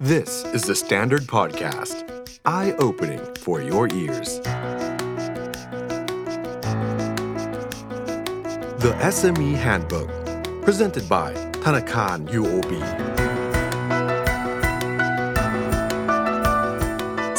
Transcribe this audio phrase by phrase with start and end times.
[0.00, 1.96] This is the Standard Podcast.
[2.44, 4.40] Eye opening for your ears.
[8.80, 10.10] The SME Handbook.
[10.64, 12.72] Presented by Thanakan UOB.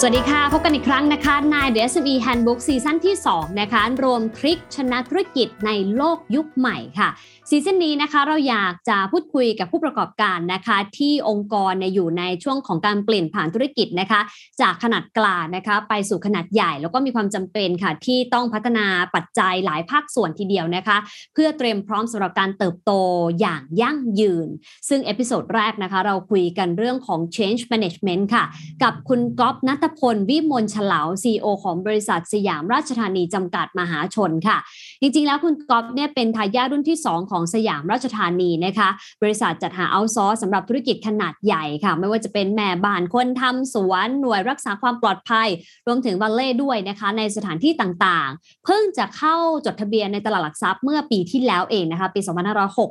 [0.04, 7.09] สวัสดีค่ะ พบกันอีกครั้งนะคะใน The SME Handbook ซีซั่นที่ 2 นะคะ รวมทริคชนะธุรกิจในโลกยุคใหม่ค่ะ
[7.50, 14.21] ซีซั่นนี้นะคะเราอยากจะพูดคุยกับผู้ประกอบการนะคะ ที่องค์กรเนี่ยอยู่ในช่วงของการเปลี่ยนผ่านธุรกิจนะคะ
[14.61, 20.96] จากขนาดกลางนะคะ ไปสู่ขนาดใหญ่แล้วก็มีความจำเป็นค่ะ ที่ต้องพัฒนาปัจจัยหลายภาคส่วนทีเดียวนะคะ
[21.35, 22.93] เพื่อเตรียมพร้อมสำหรับการเติบโต
[23.40, 24.49] อย่างยั่งยืน
[24.88, 28.44] ซึ่ง episode แรกนะคะ เราคุยกันเรื่องของ change management ค่ะ
[28.82, 34.58] กับคุณก๊อฟณัฐพลวิมลเฉลา CEO ของบริษัทสยามราชธานีจำกัดมหาชนค่ะ
[35.00, 38.89] จริงๆแล้วคุณก๊อฟเนี่ยเป็นทายาทรุ่นที่ 2 ของสยามราชธานีนะคะ
[39.22, 45.48] บริษัทจัดหา outsource สำหรับธุรกิจขนาดใหญ่ค่ะ ไม่ว่าจะเป็นแม่บ้านคนทำสวน หน่วยรักษาความปลอดภัย
[45.86, 52.20] รวมถึงวัลเล่ด้วยนะคะ ในสถานที่ต่างๆ เพิ่งจะเข้าจดทะเบียนในตลาดหลักทรัพย์เมื่อปีที่แล้วเองนะคะ ปี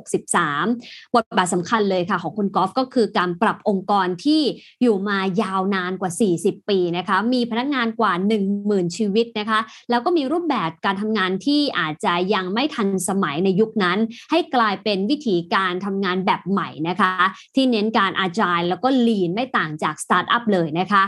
[0.02, 4.42] 2563 บทบาทสำคัญเลยค่ะ ของคุณกอล์ฟก็คือการปรับองค์กรที่
[4.82, 8.12] อยู่มายาวนานกว่า 40 ปีนะคะ มีพนักงานกว่า
[8.54, 13.98] 10,000 ชีวิตนะคะ แล้วก็มีรูปแบบการทำงานที่อาจจะยังไม่ทันสมัยในยุคนั้น
[14.30, 17.12] ใให้กลายเป็นวิธีการทำงานแบบใหม่นะคะ
[17.54, 21.02] ที่เน้นการอาจายแล้วก็ลีนไม่ต่างจากสตาร์ทอัพเลยนะคะ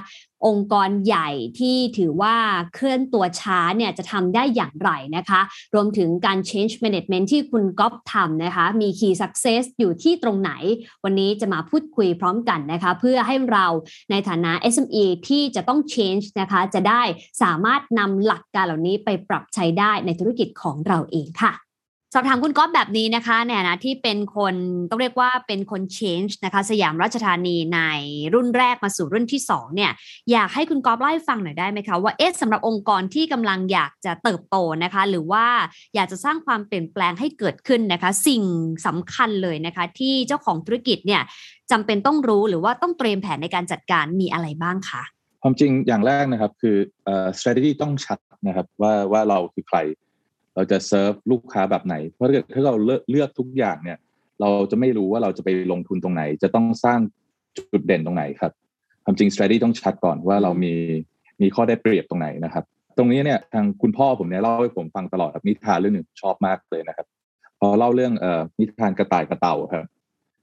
[0.47, 2.37] องค์กรใหญ่ที่ถือว่า
[2.75, 5.41] เคลื่อนตัวช้าเนี่ยจะทำได้อย่างไรนะคะ
[5.75, 10.53] รวมถึงการ change management ที่คุณก๊อฟทำนะคะ มี key success อยู่ที่ตรงไหน
[11.05, 13.67] วันนี้จะมาพูดคุยพร้อมกันนะคะ เพื่อให้เรา
[14.11, 17.03] ในฐานะ SME ที่จะต้อง change นะคะ จะได้
[17.43, 21.68] สามารถนำหลักการเหล่านี้ไปปรับใช้ได้ในธุรกิจของเราเองค่ะ
[22.14, 24.55] สอบถามคุณก๊อฟแบบนี้นะคะในฐานะที่เป็นคน
[24.91, 27.81] ต้องเรียกว่าเป็นคน change นะคะ สยามราชธานีใน
[28.34, 29.92] รุ่นแรกมาสู่รุ่นที่สองเนี่ย
[30.33, 35.47] อยากให้คุณก๊อฟเล่าให้ฟังหน่อยได้ไหมคะว่าเอ๊ะสำหรับองค์กรที่กำลังอยากจะเติบโตนะคะ หรือว่า
[35.94, 38.43] อยากจะสร้างความเปลี่ยนแปลงให้เกิดขึ้นนะคะ สิ่ง
[38.87, 41.22] สำคัญเลยนะคะ ที่เจ้าของธุรกิจเนี่ย
[41.71, 45.03] จำเป็นต้องรู้หรือว่าต้องเตรียมแผนในการจัดการมีอะไรบ้างคะ
[45.43, 46.77] ความจริงอย่างแรกนะครับคือ
[47.09, 49.78] อ strategy ต้องชัดนะครับว่าว่าเราคือใคร
[50.59, 53.99] เราจะเซิร์ฟลูกค้าแบบไหน เพราะถ้าเกิดถ้าเราเลือกเลือกทุกอย่างเนี่ย
[54.41, 57.01] เราจะไม่รู้ว่าเราจะไปลงทุนตรงไหน จะต้องสร้าง
[57.57, 58.53] จุดเด่นตรงไหนครับ
[59.05, 60.75] ความจริง strategy ต้องชัดก่อนว่าเรามี
[61.43, 62.65] มีข้อได้เปรียบตรงไหนนะครับ
[62.97, 67.07] ตรงนี้เนี่ยทางคุณพ่อผมเนี่ยเล่าให้ผมฟังตลอดครับนิทานเรื่องหนึ่งชอบมากเลยนะครับ
[67.61, 69.85] พ่อเล่าเรื่องเอ่อนิทานกระต่ายกับเต่าครับ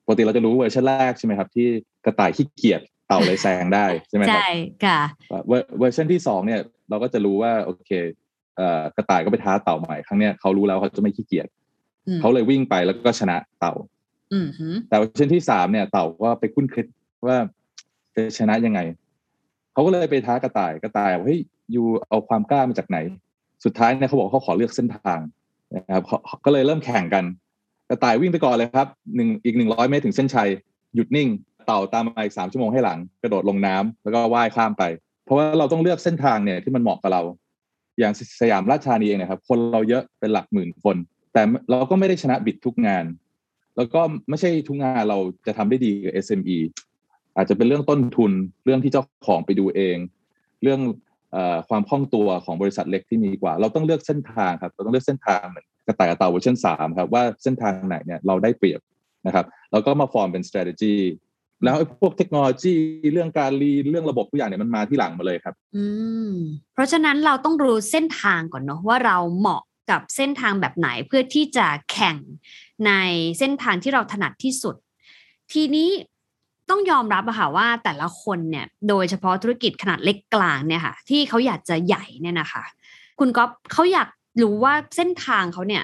[0.05, 1.67] ปกติเราจะรู้เวอร์ชันแรกใช่ไหมครับ ที่
[2.05, 4.49] กระต่ายขี้เกียจเต่าเลยแซงได้ใช่ไหมครับใช่
[4.85, 4.99] ค่ะ
[5.47, 8.24] เวอร์เวอร์ชันที่สองเนี่ยเราก็จะรู้ว่าโอเคเอ่อ
[8.95, 11.47] กระต่ายก็ไปท้าเต่าใหม่ครั้งเนี้ยเขารู้แล้วเขาจะไม่ขี้เกียจ
[12.07, 13.73] อืมเขาเลยวิ่งไปแล้วก็ชนะเต่า
[14.33, 16.85] อืมหืมแต่เวอร์ชันที่สามเนี่ย เต่าก็ไปคุ้นคิด
[17.27, 17.37] ว่า
[18.15, 18.79] จะชนะยังไง
[19.73, 21.39] เขาก็เลยไปท้ากระต่ายกระต่ายบอกเฮ้ย
[21.75, 22.97] ยูเอาความกล้ามาจากไหน
[23.65, 25.19] สุดท้ายเนี่ยเขาบอกเขาขอเลือกเส้นทาง
[25.75, 27.25] นะครับเขาเขาก็เลยเริ่มแข่งกัน
[27.89, 30.49] กระต่ายวิ่งไปก่อนเลยครับหนึ่งอีกหนึ่งร้อยเมตรถึงเส้นชัย
[30.95, 31.29] หยุดนิ่ง
[31.65, 34.83] เต่าตามมาอีกสามชั่วโมงให้หลัง กระโดดลงน้ำแล้วก็ว่ายข้ามไป
[35.25, 37.21] เพราะว่าเราต้องเลือกเส้นทางเนี่ยที่มันเหมาะกับเรา
[37.99, 40.95] อย่างสยามราชธานีเองนะครับ คนเราเยอะเป็นหลักหมื่นคน
[41.33, 43.05] แต่เราก็ไม่ได้ชนะบิดทุกงาน
[43.77, 45.17] แล้วก็ไม่ใช่ทุกงานเรา
[45.47, 46.57] จะทำได้ดีกับ SME
[47.35, 48.31] อาจจะเป็นเรื่องต้นทุน
[48.65, 49.97] เรื่องที่เจ้าของไปดูเอง
[50.63, 50.79] เรื่อง
[51.35, 51.37] อ
[51.69, 58.79] ความคล่องตัวของบริษัทเล็กที่มีกว่า เราต้องเลือกเส้นทางครับ เราต้องเลือกเส้นทางเหมือนกระต่ายกระเต่าเวอร์ชันสามครับว่าเส้นทางไหนเนี่ยเราได้เปรียบ
[59.27, 60.93] นะครับ แล้วก็มาฟอร์มเป็น strategy
[61.63, 62.73] แล้วไอ้พวกเทคโนโลยี
[63.13, 65.85] เรื่องการรีเรื่องระบบทุกอย่างเนี่ยมันมาที่หลังมาเลยครับ อื
[66.29, 66.31] ม
[66.73, 72.17] เพราะฉะนั้นเราต้องรู้เส้นทางก่อนเนาะว่าเราเหมาะกับเส้นทางแบบไหนเพื่อที่จะแข่ง
[72.85, 72.91] ใน
[73.39, 74.75] เส้นทางที่เราถนัดที่สุด
[75.51, 75.89] ทีนี้
[76.69, 82.63] ต้องยอมรับอะค่ะว่าแต่ละคนเนี่ยโดยเฉพาะธุรกิจขนาดเล็กกลางเนี่ยค่ะ ที่เขาอยากจะใหญ่เนี่ยนะคะ
[83.19, 84.09] คุณก๊อฟเขาอยาก
[84.41, 85.83] รู้ว่าเส้นทางเขาเนี่ย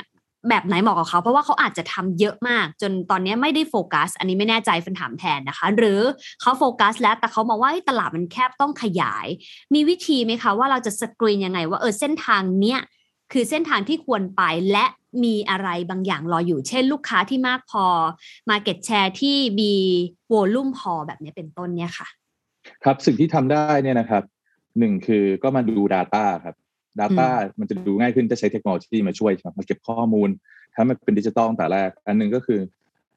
[0.49, 5.99] แบบไหนเหมาะกับเขา เพราะว่าเขาอาจจะทำเยอะมาก จนตอนนี้ไม่ได้โฟกัส อันนี้ไม่แน่ใจฟันถามแทนนะคะ หรือ
[6.41, 9.27] เขาโฟกัสแล้วแต่เขามองว่าตลาดมันแคบต้องขยาย
[9.73, 12.79] มีวิธีไหมคะว่าเราจะสกรีนยังไง ว่าเออเส้นทางเนี้ย
[13.31, 14.85] คือเส้นทางที่ควรไปและ
[15.23, 17.85] มีอะไรบางอย่างรออยู่ เช่น ลูกค้าที่มากพอ
[18.49, 19.73] Market Share ที่มี
[20.27, 22.07] โวลุ่มพอแบบนี้เป็นต้นเนี่ยค่ะ
[22.83, 24.23] ครับสิ่งที่ทำได้เนี่ยนะครับ
[24.79, 26.55] หนึ่งคือก็มาดู Data ครับ
[26.99, 27.29] Data
[27.59, 30.29] มันจะดูง่ายขึ้นจะใช้เทคโนโลยีมาช่วยครับมาเก็บข้อมูล
[30.75, 32.59] ถ้ามันเป็นดิจิตอลตั้งแต่แรก อันหนึงก็คือ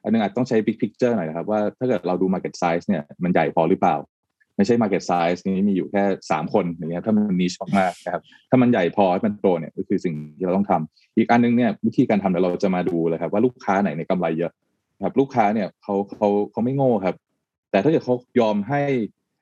[0.03, 3.97] อันหนึงอาจต้องใช้ big picture หน่อยนะครับว่าถ้าเกิดเราดู market size เนี่ยมันใหญ่พอหรือเปล่า
[4.57, 14.53] ไม่ใช่ market size นี้มีอยู่แค่สามคนอย่างเงี้ยถ้ามันนิชมากๆนะครับถ้ามันใหญ่พอให้มันโตเนี่ยก็คือสิ่งที่เราต้องทำอีกอันหนึงเนี่ยวิธีการทำเดี๋ยวเราจะมาดูเลยครับว่าลูกค้าไหนในยกำไรเยอะ
[14.97, 17.15] นะครับลูกค้าเนี่ยเขาเขาเขาไม่โง่ครับ
[17.71, 18.83] แต่ถ้าเกิดเขายอมให้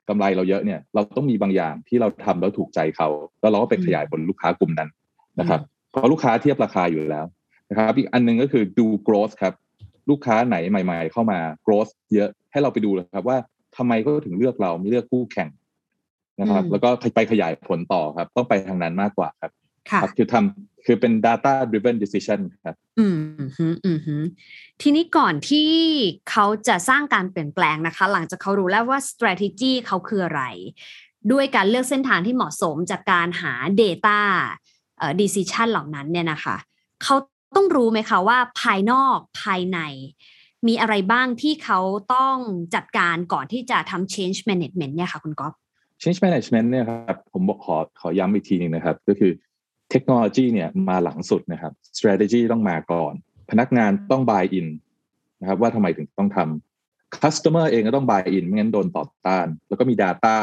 [0.09, 3.07] กำไรเราเยอะเนี่ยเราต้องมีบางอย่างที่เราทำแล้วถูกใจเขา
[3.41, 4.89] แล้วเราก็ไปขยายผลลูกค้ากลุ่มนั้น
[5.39, 5.61] นะครับ
[5.91, 7.25] เพราะลูกค้าเทียบราคาอยู่แล้ว
[7.69, 9.53] นะครับอีกอันนึงก็คือดู growth ครับ
[10.09, 13.37] ลูกค้าไหนใหม่ ๆ เข้ามา growth เยอะให้เราไปดูเลยครับว่า
[13.77, 15.49] ทำไมก็ถึงเลือกเราไม่เลือกคู่แข่ง
[16.41, 19.51] นะครับ แล้วก็ไปขยายผลต่อครับ ต้องไปทางนั้นมากกว่าครับ
[19.89, 23.19] ค่ะครับคือทำ คือเป็น data driven decision ครับ อืม
[23.57, 24.15] ฮึอืมฮึ
[24.81, 25.69] ทีนี้ก่อนที่
[26.29, 30.43] เขาจะสร้างการเปลี่ยนแปลงนะคะ หลังจากเขารู้แล้วว่า strategy เขาคืออะไร
[31.31, 34.19] ด้วยการเลือกเส้นทางที่เหมาะสมจากการหา data
[34.97, 36.57] เอ่อ decision เหล่านั้นเนี่ยนะคะ
[37.03, 37.15] เขา
[37.55, 39.79] ต้องรู้ไหมคะว่าภายนอกภายใน
[40.67, 41.79] มีอะไรบ้างที่เขา
[42.13, 42.35] ต้อง
[42.75, 45.53] จัดการก่อนที่จะทำ change management เนี่ยค่ะคุณก๊อฟ
[46.01, 49.31] change management เนี่ยครับผมบอกขอขอย้ำอีกทีหนึ่งนะครับ ก็คือ
[49.93, 53.13] เทคโนโลยีเนี่ยมาหลังสุดนะครับ strategy ต้องมาก่อน
[53.51, 54.67] พนักงานต้อง buy in
[55.41, 60.35] นะครับว่าทำไมถึงต้องทำ customer เองก็ต้อง buy in ไม่งั้นโดนต่อต้าน แล้วก็มี data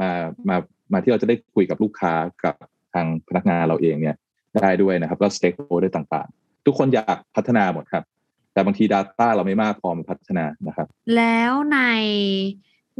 [0.00, 0.10] มา
[0.48, 0.56] มา
[0.92, 2.12] มาที่เราจะได้คุยกับลูกค้า
[2.44, 2.54] กับ
[2.94, 4.16] ทางพนักงานเราเองเนี่ย
[4.56, 8.04] ได้ด้วยนะครับแล้ว stakeholder ต่างๆ ทุกคนอยากพัฒนาหมดครับ
[8.52, 11.78] แต่บางที data เราไม่มากพอมาพัฒนานะครับ แล้วใน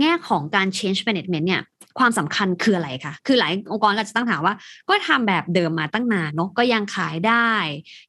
[0.01, 1.63] แง่ของการ change management เนี่ย
[1.99, 4.55] ความสำคัญคืออะไรคะ คือหลายองค์กรก็จะตั้งถามว่า
[4.89, 7.51] ก็ทำแบบเดิมมาตั้งนานเนาะ ก็ยังขายได้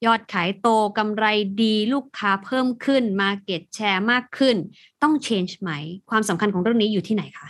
[0.05, 0.67] ยอดขายโต
[0.97, 1.25] กำไร
[1.61, 4.55] ดีลูกค้าเพิ่มขึ้น market share มากขึ้น
[5.03, 5.71] ต้อง change ไหม
[6.09, 7.47] ความสำคัญของเรื่องนี้อยู่ที่ไหนคะ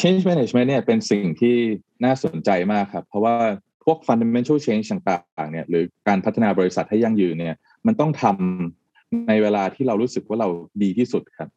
[0.00, 1.56] change management เนี่ยเป็นสิ่งที่
[2.04, 3.36] น่าสนใจมากครับ เพราะว่า
[3.84, 7.56] พวก fundamental change ต่างๆเนี่ยหรือการพัฒนาบริษัทให้ยั่งยืนเนี่ย
[7.86, 10.48] มันต้องทำในเวลาที่เรารู้สึกว่าเรา
[10.82, 11.48] ดีที่สุดครับ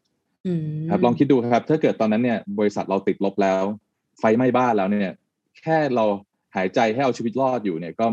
[0.89, 3.63] ครับลองคิดดูครับ ถ้าเกิดตอนนั้นเนี่ย บริษัทเราติดลบแล้ว
[4.19, 5.13] ไฟไหม้บ้านแล้วเนี่ย
[5.62, 6.06] แค่เรา
[6.56, 8.06] หายใจให้เอาชีวิตรอดอยู่เนี่ยก็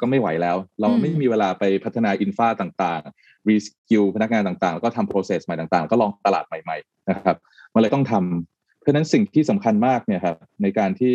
[0.00, 7.36] ก็ไม่ไหวแล้ว เราไม่มีเวลาไปพัฒนา infra ต่างๆ reskill พนักงานต่างๆ แล้วก็ทำ process ใหม่ต่างๆ ก็ลองตลาดใหม่ ๆ นะครับ
[7.74, 11.14] มันเลยต้องทำเพราะฉะนั้นสิ่งที่สำคัญมากเนี่ยครับในการที่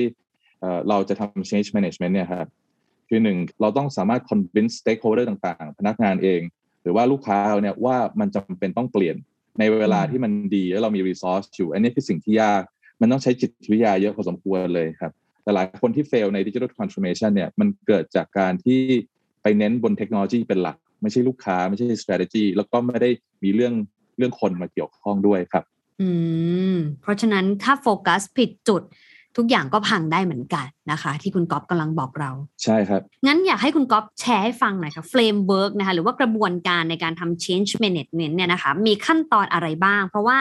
[0.90, 2.48] เราจะทำ change management เนี่ยครับ
[3.10, 6.42] คือหนึ่งเราต้องสามารถ convince stakeholder ต่างๆ พนักงานเอง
[6.82, 9.16] หรือว่าลูกค้าเนี่ยว่ามันจำเป็นต้องเปลี่ยน
[9.60, 12.64] ในเวลาที่มันดีแล้วเรามี resource อยู่ อันนี้คือสิ่งที่ยาก
[13.02, 15.12] มันต้องใช้จิตวิทยาเยอะพอสมควรเลยครับ
[15.44, 18.80] แต่หลายคนที่ fail ใน digital transformation เนี่ยมันเกิดจากการที่
[19.42, 23.10] ไปเน้นบนเทคโนโลยีเป็นหลัก ไม่ใช่ลูกค้า ไม่ใช่ strategy แล้วก็ไม่ได้
[23.44, 23.74] มีเรื่อง
[24.18, 25.64] เรื่องคนมาเกี่ยวข้องด้วยครับ
[26.02, 26.10] อื
[26.74, 28.82] ม เพราะฉะนั้นถ้าโฟกัสผิดจุด
[29.38, 32.32] ทุกอย่างก็พังได้เหมือนกันนะคะ ที่คุณก๊อฟกำลังบอกเรา
[32.64, 40.38] ใช่ครับ งั้นอยากให้คุณก๊อฟแชร์ให้ฟังหน่อยค่ะ framework นะคะหรือว่ากระบวนการในการทำ change management เนี่ยนะคะมีขั้นตอนอะไรบ้าง เพราะว่า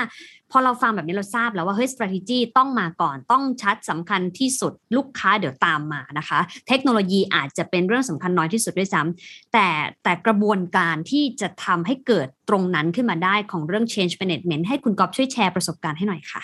[0.51, 6.39] พอเราฟังแบบนี้เราทราบแล้วว่าเฮ้ย strategy ต้องมาก่อนต้องชัดสำคัญที่สุดลูกค้าเดี๋ยวตามมานะคะ
[6.69, 9.69] เทคโนโลยีอาจจะเป็นเรื่องสำคัญน้อยที่สุดด้วยซ้ำแต่
[10.05, 16.43] แต่กระบวนการที่จะทำให้เกิดตรงนั้นขึ้นมาได้ของเรื่อง change management ให้คุณก๊อฟช่วยแชร์ประสบการณ์ให้หน่อยค่ะ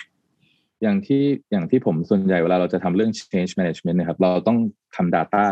[0.81, 4.57] อย่างที่อย่างที่ผมส่วนใหญ่เวลาเราจะทำเรื่อง change management นะครับเราต้อง
[4.95, 5.45] ทำ data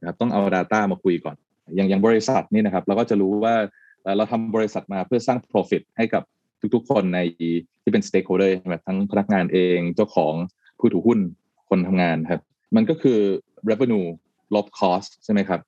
[0.00, 1.36] นะครับต้องเอา data มาคุยก่อน
[1.74, 3.54] อย่างอย่างบริษัทนี่นะครับ เราก็จะรู้ว่า
[4.16, 6.22] เราทำบริษัทมาเพื่อสร้าง profit ให้กับ
[6.74, 7.18] ทุกๆ คนใน
[7.82, 10.34] ที่เป็น stakeholder แบบทั้งพนักงานเองเจ้าของ
[10.78, 11.18] ผู้ถือหุ้น
[11.68, 12.40] คนทำงานครับ
[12.76, 13.18] มันก็คือ
[13.70, 14.06] revenue
[14.54, 15.60] ลบ cost ใช่ไหมครับ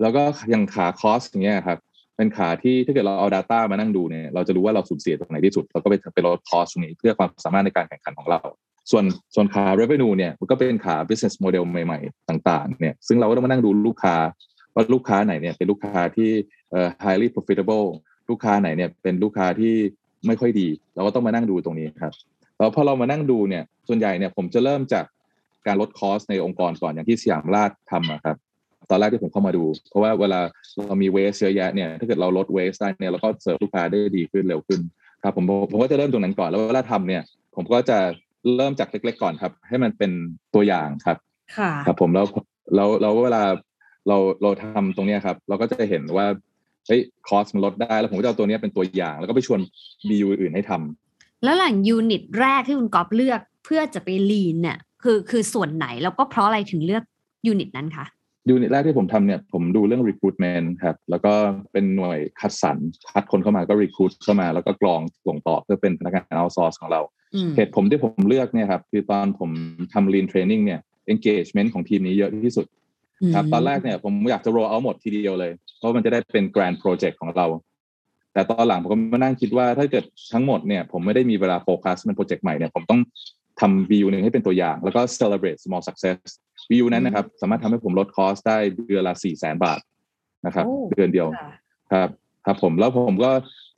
[0.00, 1.78] แล้วก็อย่างขา cost อย่างเงี้ยครับ
[2.16, 8.40] เป็นขาที่ถ้าเกิดเราเอา Data มานั่งดูเนี่ยเราจะรู้ว่าเราสูญเสียตรงไหนที่สุดเราก็ไปไปลด cost ตรงนี้เพื่อความสามารถในการแข่งขันของเรา
[8.90, 9.04] ส่วน
[9.34, 14.16] ส่วนขา revenue เนี่ยมันก็เป็นขา business model ใหม่ ๆ ต่างๆเนี่ยซึ่งเราก็ต้องมานั่งดูลูกค้า
[14.74, 16.30] ว่าลูกค้าไหนเนี่ยเป็นลูกค้าที่
[16.70, 17.86] เอ่อ highly profitable
[18.30, 19.74] ลูกค้าไหนเนี่ยเป็นลูกค้าที่
[20.26, 22.14] ไม่ค่อยดี เราก็ต้องมานั่งดูตรงนี้ครับ
[22.58, 25.04] แล้วพอเรามานั่งดูเนี่ยส่วนใหญ่เนี่ยผมจะเริ่มจาก
[25.66, 28.36] การลด cost ในองค์กรก่อนอย่างที่สยามราชทำอะครับ
[28.92, 30.40] ตอนแรกที่ผมเข้ามาดู เพราะว่าเวลา
[30.86, 34.80] เรามี waste เยอะแยะเนี่ยถ้าเกิดเราลด waste ได้เนี่ยเราก็เสิร์ฟลูกค้าได้ดีขึ้นเร็วขึ้น
[35.22, 37.22] ครับผมผมก็จะเริ่มตรงนั้นก่อนแล้วเวลาทำเนี่ย
[37.56, 37.98] ผมก็จะ
[38.56, 40.10] เริ่มจากเล็ก ๆ ก่อนครับ ให้มันเป็น
[40.54, 41.16] ตัวอย่างครับ
[41.56, 42.26] ค่ะครับผมแล้ว
[42.74, 43.42] แล้วแล้วเวลา
[44.08, 46.26] เราเราทำตรงเนี้ยครับ เราก็จะเห็นว่า
[46.86, 49.60] เฮ้ย cost มันลดได้แล้วผมก็จะเอาตัวเนี้ยเป็นตัวอย่าง แล้วก็ไปชวน
[50.08, 57.02] BU อื่นให้ทำแล้วหลัง unit แรกที่คุณก๊อฟเลือกเพื่อจะไป lean เนี่ยคือคือส่วนไหนแล้วก็เพราะอะไรถึงเลือก
[57.46, 58.04] unit นั้นคะ
[58.48, 61.32] unit แรกที่ผมทำเนี่ยผมดูเรื่อง recruitment ครับ แล้วก็
[61.72, 62.76] เป็นหน่วยคัดสรร
[63.12, 67.00] คัดคนเข้ามาก็ recruit เข้ามา แล้วก็กรองส่งต่อเพื่อเป็นพนักงาน outsource ของเรา
[67.34, 69.50] อืมเหตุผมที่ผมเลือกเนี่ยครับคือตอนผม
[69.92, 70.80] ทำ lean training เนี่ย
[71.12, 72.66] engagement ของทีมนี้เยอะที่สุด
[73.34, 77.46] ครับตอนแรกเนี่ยผมอยากจะ roll out หมดทีเดียวเลย เพราะมันจะได้เป็น grand project ของเรา
[78.32, 83.00] แต่ตอนหลังผมก็มานั่งคิดว่าถ้าเกิดทั้งหมดเนี่ยผมไม่ได้มีเวลาโฟกัสเป็นโปรเจกต์ใหม่เนี่ยผมต้อง
[83.60, 86.18] ทำ view หนึ่งให้เป็นตัวอย่าง แล้วก็ celebrate small success
[86.72, 89.80] view นั้นนะครับ สามารถทำให้ผมลดคอสได้เดือนละสี่แสนบาท
[90.46, 91.50] นะครับโอ้เดือนเดียวค่ะ
[91.92, 92.08] ครับ
[92.46, 93.30] ครับผมแล้วผมก็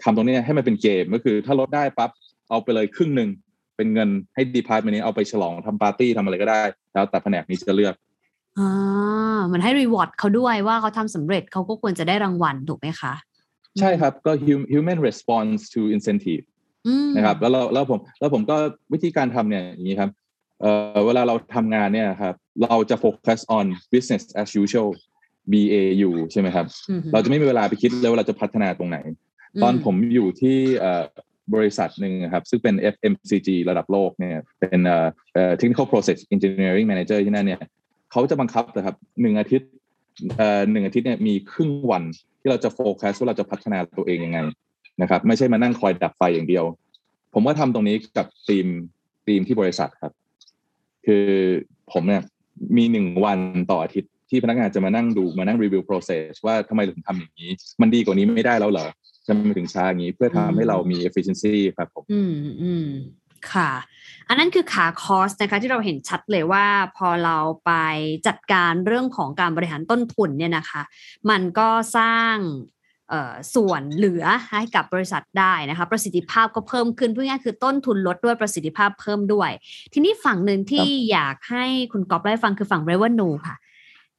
[0.02, 2.10] ทำตรงนี้ให้มันเป็นเกมก็คือ ถ้าลดได้ปั๊บ
[2.50, 3.28] เอาไปเลยครึ่งหนึ่ง
[3.76, 6.62] เป็นเงินให้ department นี้เอาไปฉลองทำปาร์ตี้ทำอะไรก็ได้
[6.94, 7.94] แล้วแต่แผนกนี้จะเลือก
[8.58, 13.12] อ่าเหมือนให้ reward เขาด้วยว่าเขาทำสำเร็จเขาก็ควรจะได้รางวัลถูกไหมคะ
[13.80, 16.44] ใช่ครับก็ hum- human response to incentive
[16.86, 18.56] อืมนะครับแล้วเราแล้วผมแล้วผมก็
[18.92, 20.10] วิธีการทำเนี่ยอย่างนี้ครับ
[20.60, 24.90] เอ่อเวลาเราทำงานเนี่ยครับ เราจะโฟกัส on business as usual
[25.52, 28.98] BAU ใช่ไหมครับอืมเราจะไม่มีเวลาไปคิดเลยว่าเราจะพัฒนาตรงไหน
[29.62, 31.04] ตอนผมอยู่ที่เอ่อ
[31.54, 37.60] บริษัทหนึ่งนะครับ ซึ่งเป็น FMCG ระดับโลกเนี่ยเป็นเอ่อเอ่อ technical process engineering manager ที่นั่นเนี่ย
[38.12, 39.70] เขาจะบังคับนะครับหนึ่งอาทิตย์
[40.36, 42.04] เอ่อหนึ่งอาทิตย์เนี่ยมีครึ่งวัน
[42.40, 44.38] ที่เราจะโฟกัสว่าเราจะพัฒนาตัวเองยังไง
[45.02, 46.64] นะครับ ไม่ใช่มานั่งคอยดับไฟอย่างเดียว
[47.34, 48.66] ผมก็ทำตรงนี้กับทีม
[49.26, 50.12] ทีมที่บริษัทครับ
[51.06, 51.26] คือ
[51.92, 52.22] ผมเนี่ย
[52.76, 53.38] มีหนึ่งวัน
[53.70, 58.86] ต่ออาทิตย์ที่พนักงานจะมานั่งดูมานั่งรีวิว process ว่าทำไมถึงทำอย่างนี้ มันดีกว่านี้ไม่ได้แล้วเหรอ
[59.26, 62.88] จะมาถึงช้าอย่างนี้เพื่อทำให้เรามี efficiency ครับผมอืมอืม
[63.52, 63.70] ค่ะ
[64.28, 67.72] อันนั้นคือขาคอสนะคะที่เราเห็นชัดเลยว่าพอเราไป
[68.26, 70.82] จัดการเรื่องของการบริหารต้นทุนเนี่ยนะคะ
[71.30, 72.34] มันก็สร้าง
[73.54, 79.50] ส่วนเหลือให้กับบริษัทได้นะคะประสิทธิภาพก็เพิ่มขึ้นพูดง่ายๆคือต้นทุนลดด้วยประสิทธิภาพเพิ่มด้วย
[79.92, 83.56] ทีนี้ฝั่งหนึ่งที่อยากให้คุณก๊อฟได้ฟังคือฝั่ง revenue ค่ะ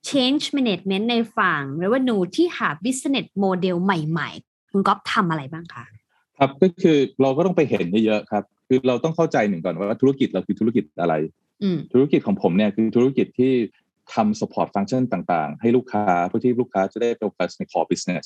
[0.10, 5.84] change management ในฝั่ง revenue ที่หา business model ใหม่ๆ คุณก๊อฟทำอะไรบ้างคะ
[6.38, 11.14] ครับก็คือเราก็ต้องไปเห็นเยอะๆครับ คือเราต้องเข้าใจหนึ่งก่อนว่าธุรกิจเราคือธุรกิจอะไร
[11.64, 13.54] อืมธุรกิจของผมเนี่ยคือธุรกิจที่
[14.14, 18.26] ทำ support function ต่างๆ ให้ลูกค้าเพื่อที่ลูกค้าจะได้โฟกัสใน core business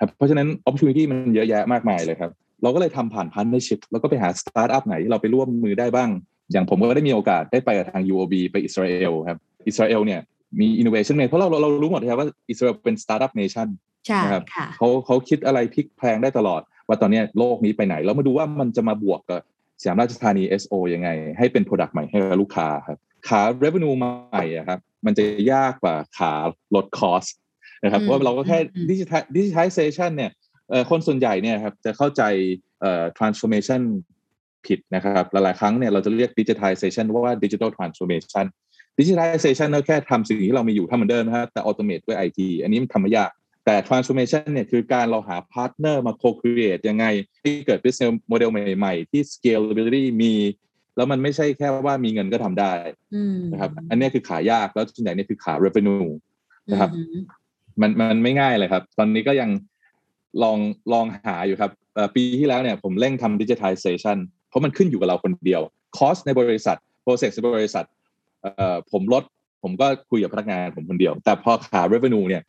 [0.00, 2.30] ครับเพราะฉะนั้น opportunity มันเยอะแยะมากมายเลยครับ
[2.62, 6.10] เราก็เลยทำผ่าน partnership แล้วก็ไปหา startup ไหนที่เราไปร่วมมือได้บ้าง
[6.52, 9.38] อย่างผมก็ได้มีโอกาสได้ไปกับทาง UOB ไปอิสราเอลครับ
[9.68, 10.20] อิสราเอลเนี่ย
[10.60, 13.68] มี innovation เนี่ยเพราะเราเราเรารู้หมดนะครับว่าอิสราเอลเป็น startup nation
[14.06, 19.40] ใช่นะครับค่ะเขาเขาคิดอะไรพลิกแพลงได้ตลอด ว่าตอนเนี้ยโลกนี้ไปไหน แล้วมาดูว่ามันจะมาบวกกับ
[19.82, 22.98] สยามราชธานี SO ยังไง ให้เป็น Product ใหม่ให้กับลูกค้าครับ
[23.28, 24.04] ขา revenue ให
[24.36, 26.32] ม่อะครับมันจะยากกว่าขา
[26.74, 27.32] ลด cost
[27.84, 30.30] นะครับอืมเพราะว่าเราก็แค่อืม digital digitization เนี่ย
[30.70, 32.22] เอ่อคนส่วนใหญ่เนี่ยครับจะเข้าใจ
[32.80, 33.80] เอ่อ transformation
[34.66, 38.46] ผิดนะครับหลายๆครั้งเนี่ยเราจะเรียก digitization ว่า digital transformation
[38.98, 43.30] digitization ก็แค่ทำสิ่งที่เรามีอยู่ทำเหมือนเดิมนะครับแต่ automate ด้วย IT อันนี้มันทำไม่ยาก
[43.64, 47.06] แต่ transformation เนี่ยคือการเราหา partner มา co-create ยังไง
[47.40, 50.34] ให้เกิด business model ใหม่ ๆ ที่ scalability มี
[50.96, 52.72] แล้วมันไม่ใช่แค่ว่ามีเงินก็ทำได้
[53.14, 56.08] อืมนะครับ อันเนี้ยคือขายากแล้วส่วนใหญ่เนี่ยคือขา revenue
[56.72, 57.00] นะครับอื
[57.80, 59.50] มมันมันไม่ง่ายเลยครับ ตอนนี้ก็ยัง
[60.42, 60.58] ลอง
[60.92, 64.16] ลองหาอยู่ครับเอ่อปีที่แล้วเนี่ยผมเร่งทำ digitization
[64.48, 65.62] เพราะมันขึ้นอยู่กับเราคนเดียว
[65.98, 67.84] cost ในบริษัท process ในบริษัท
[68.42, 69.24] เอ่อผมลด
[69.62, 72.42] ผมก็คุยกับพนักงานผมคนเดียว แต่พอขา revenue เนี่ย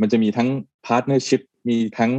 [0.00, 0.48] มันจะมีทั้ง
[0.86, 2.12] partnership มีทั้ง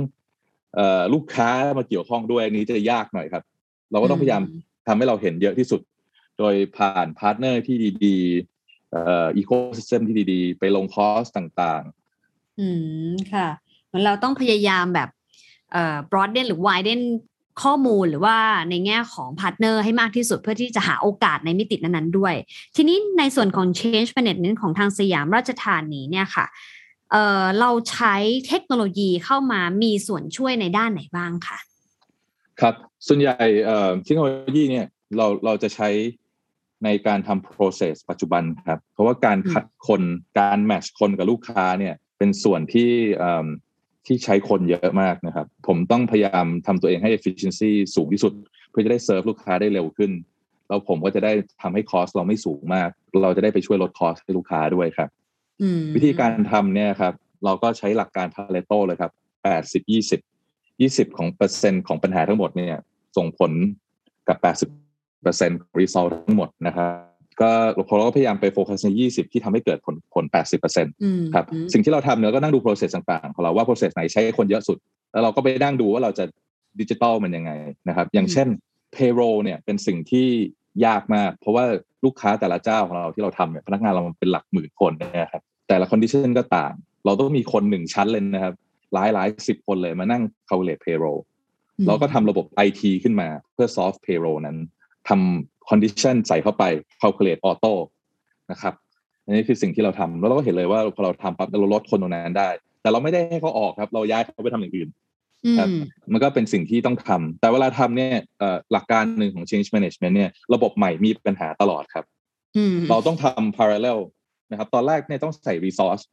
[0.76, 3.44] เอ่อลูกค้ามาเกี่ยวข้องด้วยอันนี้จะยากหน่อยครับ
[3.92, 4.44] เราก็ต้องพยายาม
[4.88, 5.82] ทำให้เราเห็นเยอะที่สุด
[6.40, 11.84] โดยผ่าน partner ที่ดีๆเอ่อ ecosystem ที่ดีๆ ไปลงคอร์สต่าง
[12.60, 12.68] อื
[13.10, 13.48] มค่ะ
[13.86, 15.10] เหมือนเราต้องพยายามแบบ
[15.72, 17.02] เอ่อ broaden หรือ widen
[17.64, 18.38] ข้อมูลหรือว่า
[18.70, 22.36] ในแง่ของ partner ให้มากที่สุดเพื่อที่จะหาโอกาสในมิตินั้นๆด้วย
[22.76, 26.46] ทีนี้ในส่วนของ change management ของทางสยามราชธานีเนี่ยค่ะ
[27.12, 28.16] เอ่อเราใช้
[28.48, 31.58] เทคโนโลยีเข้ามามีส่วนช่วยในด้านไหนบ้างคะ
[32.62, 32.76] ครับ
[33.08, 35.90] ส่วนใหญ่เอ่อเทคโนโลยีเนี่ยเราเราจะใช้
[36.84, 40.02] ในการทำ process ปัจจุบันครับ เพราะว่าการคัดคน
[40.40, 43.48] การ match คนกับลูกค้าเนี่ย เป็นส่วนที่เอิ่ม
[44.08, 48.34] ที่ใช้คนเยอะมากนะครับ ผมต้องพยายามทำตัวเองให้ efficiency สูงที่สุด
[48.70, 50.12] เพื่อจะได้เซิร์ฟลูกค้าได้เร็วขึ้น
[50.68, 52.90] แล้วผมก็จะได้ทำให้คอสเราไม่สูงมาก
[53.24, 55.10] เราจะได้ไปช่วยลด cost ให้ลูกค้าด้วยครับ
[55.62, 57.14] อืมวิธีการทำเนี่ยครับ
[57.46, 59.12] เราก็ใช้หลักการ Pareto เลยครับ
[59.44, 60.20] แปดสิบยี่สิบ
[60.82, 62.76] ยี่สิบของเปอร์เซ็นต์ของปัญหาทั้งหมดเนี่ย
[63.18, 63.52] ส่งผล
[64.28, 64.70] กับแปดสิบ
[65.22, 67.11] เปอร์เซ็นต์ result ทั้งหมดนะครับ
[67.42, 67.52] ก็
[67.98, 74.78] เราก็พยายามไปโฟกัสในยี่สิบที่ทำให้เกิดผลผลแปดสิบเปอร์เซ็นต์อืมครับอืมสิ่งที่เราทำเนี่ยก็นั่งดู process ต่างๆ ของเราว่า process ไหนใช้คนเยอะสุด
[75.12, 76.26] แล้วเราก็ไปนั่งดูว่าเราจะ
[76.80, 77.52] digitalize มันยังไง
[77.88, 78.48] นะครับ อย่างเช่น
[78.96, 80.28] payroll เนี่ยเป็นสิ่งที่
[80.86, 81.66] ยากมาก เพราะว่า
[82.06, 86.74] ลูกค้าแต่ละเจ้าของเราที่เราทำเนี่ยพนักงานเรามันเป็นหลักหมื่นคนนะครับแต่ละ condition ก็ต่าง
[87.06, 88.56] เราต้องมีคนหนึ่งชั้นเลยนะครับ
[88.94, 91.20] หลายหลายสิบคนเลยมานั่ง calculate payroll
[91.88, 94.58] เราก็ทำระบบ IT ขึ้นมาเพื่อ solve payroll นั้น
[95.10, 96.64] ทำ condition ใส่เข้าไป
[97.02, 97.74] calculate auto
[98.52, 98.74] นะครับ
[99.26, 102.50] อันนี้คือสิ่งที่เราทำแล้วเราก็เห็นเลยว่าพอเราทำปั๊บเราลดคนตรงนั้นได้
[102.82, 104.90] แต่เราไม่ได้ให้เขาออกครับ เราย้ายเขาไปทำอย่างอื่น
[105.46, 105.70] อืมครับ
[106.12, 112.06] มันก็เป็นสิ่งที่ต้องทำแต่เวลาทำเนี่ยเอ่อหลักการหนึ่งของ change management เนี่ยระบบใหม่มีปัญหาตลอดครับ
[112.58, 114.00] อืมเราต้องทำ parallel
[114.52, 116.04] นะครับ ตอนแรกเนี่ยต้องใส่ resource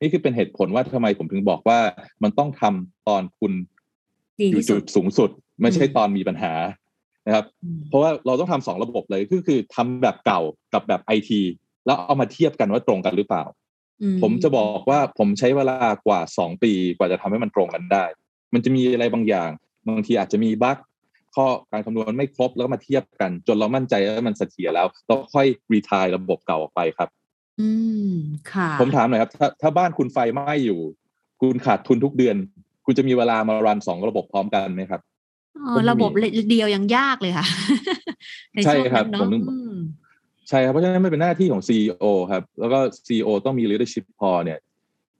[0.00, 1.78] นี่คือเป็นเหตุผลว่าทำไมผมถึงบอกว่า
[2.22, 3.52] มันต้องทำตอนคุณ
[4.40, 5.30] ดีอยู่ที่สุจุดดสูงสุด
[5.60, 6.52] ไม่ใช่อืมตอนมีปัญหา
[7.26, 7.46] นะครับ
[7.88, 10.40] เพราะว่าเราต้องทำสองระบบเลยก็คือทำแบบเก่า
[10.72, 11.40] กับแบบไอที
[11.86, 13.44] แล้วเอามาเทียบกันว่าตรงกันหรือเปล่า
[14.22, 18.04] ผมจะบอกว่าผมใช้เวลากว่าสองปีกว่าจะทำให้มันตรงกันได้
[18.54, 19.50] มันจะมีอะไรบางอย่าง
[19.88, 20.78] บางทีอาจจะมีบั๊ก
[21.34, 27.08] ข้อการคำนวณไม่ครบแล้วมาเทียบกัน จนเรามั่นใจว่ามันเสถียรแล้ว เราค่อยรีทายระบบเก่าออกไปครับ
[27.60, 27.68] อื
[28.10, 28.14] ม
[28.52, 30.80] ค่ะ ผมถามหน่อยครับถ้าถ้าบ้านคุณไฟไหม้อยู่
[31.40, 32.36] คุณขาดทุนทุกเดือน
[32.84, 35.09] คุณจะมีเวลามารันสองระบบพร้อมกันไหมครับอ๋อ
[35.90, 36.10] ระบบ
[36.50, 37.46] เดียวยังยากเลยค่ะ
[38.64, 39.74] ใช่ครับนผมนึกอืม
[40.48, 44.58] ใช่ครับเพราะฉะนั้นมันเป็นหน้าที่ของ CEO ครับ แล้วก็ CEO ต้องมี leadership พอเนี่ย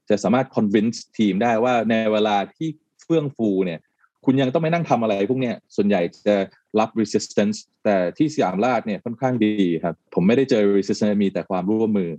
[0.09, 2.69] จะสามารถ convince ทีมได้ว่าในเวลาที่
[3.03, 3.79] เฟื่องฟูเนี่ย
[4.25, 6.35] คุณยังต้องไม่นั่งทำอะไรพวกเนี้ยส่วนใหญ่จะ
[6.79, 12.11] รับ resistance แต่ที่สยามราชเนี่ยค่อนข้างดีครับ ผมไม่ได้เจอ resistance มีแต่ความร่วมมือ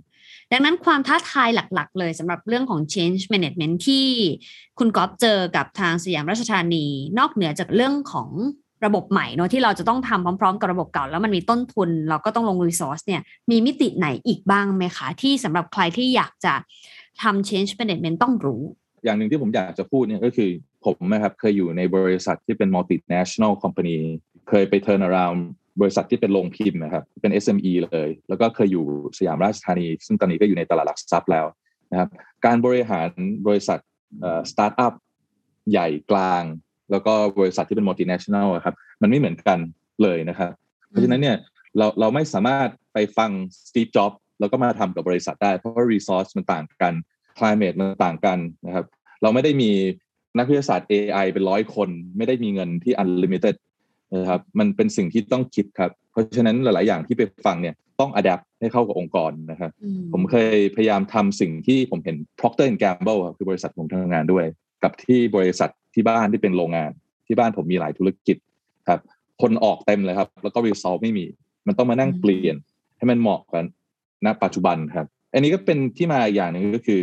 [0.53, 4.05] ดังนั้นความท้าทายหลักๆ เลยสำหรับเรื่องของ change management ที่
[4.79, 6.85] คุณก๊อฟเจอกับทางสยามราชธานี
[7.19, 8.29] นอกเหนือจากเรื่องของ
[8.85, 16.53] ระบบใหม่เนอะที่เราจะต้องทำพร้อม ๆ กับระบบเก่า แล้วมันมีต้นทุน เราก็ต้องลง resource เนี่ยมีมิติไหนอีกบ้างไหมคะ ที่สำหรับใครที่อยากจะ
[17.21, 18.61] ทำ change management ต้องรู้
[19.03, 20.49] อย่างหนึ่งที่ผมอยากจะพูดเนี่ยก็คือ
[20.85, 23.97] ผมนะครับเคยอยู่ในบริษัทที่เป็น multinational company
[24.49, 25.39] เคยไป turn around
[25.81, 28.85] บริษัทที่เป็นโรงพิมพ์นะครับเป็น SME เลย แล้วก็เคยอยู่
[29.17, 31.45] สยามราชธานี ซึ่งตอนนี้ก็อยู่ในตลาดหลักทรัพย์แล้ว
[31.91, 32.09] นะครับ
[32.45, 33.09] การบริหาร
[33.47, 33.79] บริษัท
[34.51, 34.93] สตาร์ทอัพ
[35.71, 36.43] ใหญ่กลาง
[36.91, 39.59] แล้วก็บริษัทที่เป็น multinational อะครับมันไม่เหมือนกัน
[40.03, 40.51] เลยนะครับ
[40.87, 41.37] เพราะฉะนั้นเนี่ย
[41.77, 43.31] เราเราไม่สามารถไปฟัง
[43.67, 46.93] สตีฟจ็อบแล้วก็มาทำกับบริษัทได้ เพราะว่า resource มันต่างกัน
[47.37, 48.85] climate มันต่างกันนะครับ
[49.21, 49.71] เราไม่ได้มี
[50.37, 53.55] นักวิทยาศาสตร์ AI เป็นร้อยคน ไม่ได้มีเงินที่ unlimited
[54.15, 64.45] นะครับมันเป็นสิ่งที่ต้องคิดครับ เพราะฉะนั้นหลาย ๆ อย่างที่ไปฟังเนี่ยต้อง adapt ให้เข้ากับองค์กรนะครับอืมผมเคยพยายามทำสิ่งที่ผมเห็น Procter Gamble ครับคือบริษัทผมทำงานด้วย
[64.83, 66.91] กับที่บริษัทที่บ้านที่เป็นโรงงาน
[67.27, 68.37] ที่บ้านผมมีหลายธุรกิจ
[68.89, 68.99] ครับ
[69.41, 71.25] คนออกเต็มเลยครับ แล้วก็ result ไม่มี
[71.67, 72.55] มันต้องมานั่งเปลี่ยน
[72.97, 73.65] ให้มันเหมาะกัน
[74.25, 77.01] ณปัจจุบันครับ อันนี้ก็เป็นที่มาอย่างหนึ่งก็คือ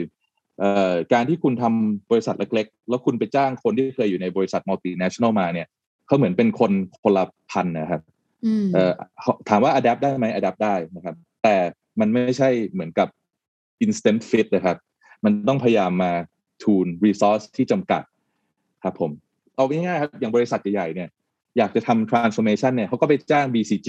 [0.58, 5.66] เอ่อการที่คุณทำบริษัทเล็ก ๆ แล้วคุณไปจ้างคนที่เคยอยู่ในบริษัท multinational มาเนี่ย
[6.10, 8.02] เขาเหมือนเป็นคนคนละพันนะครับ
[8.46, 8.92] อืมเอ่อ
[9.48, 11.56] ถามว่า adapt ได้ไหม adapt ได้นะครับ แต่
[12.00, 13.08] มันไม่ใช่เหมือนกับ
[13.84, 14.76] instant fit นะครับ
[15.24, 16.12] มันต้องพยายามมา
[16.62, 18.02] tune resource ที่จำกัด
[18.84, 19.10] ครับผม
[19.56, 21.08] เอาง่ายๆครับ อย่างบริษัทใหญ่ๆเนี่ย
[21.58, 23.88] อยากจะทำ transformation เนี่ยเขาก็ไปจ้าง BCG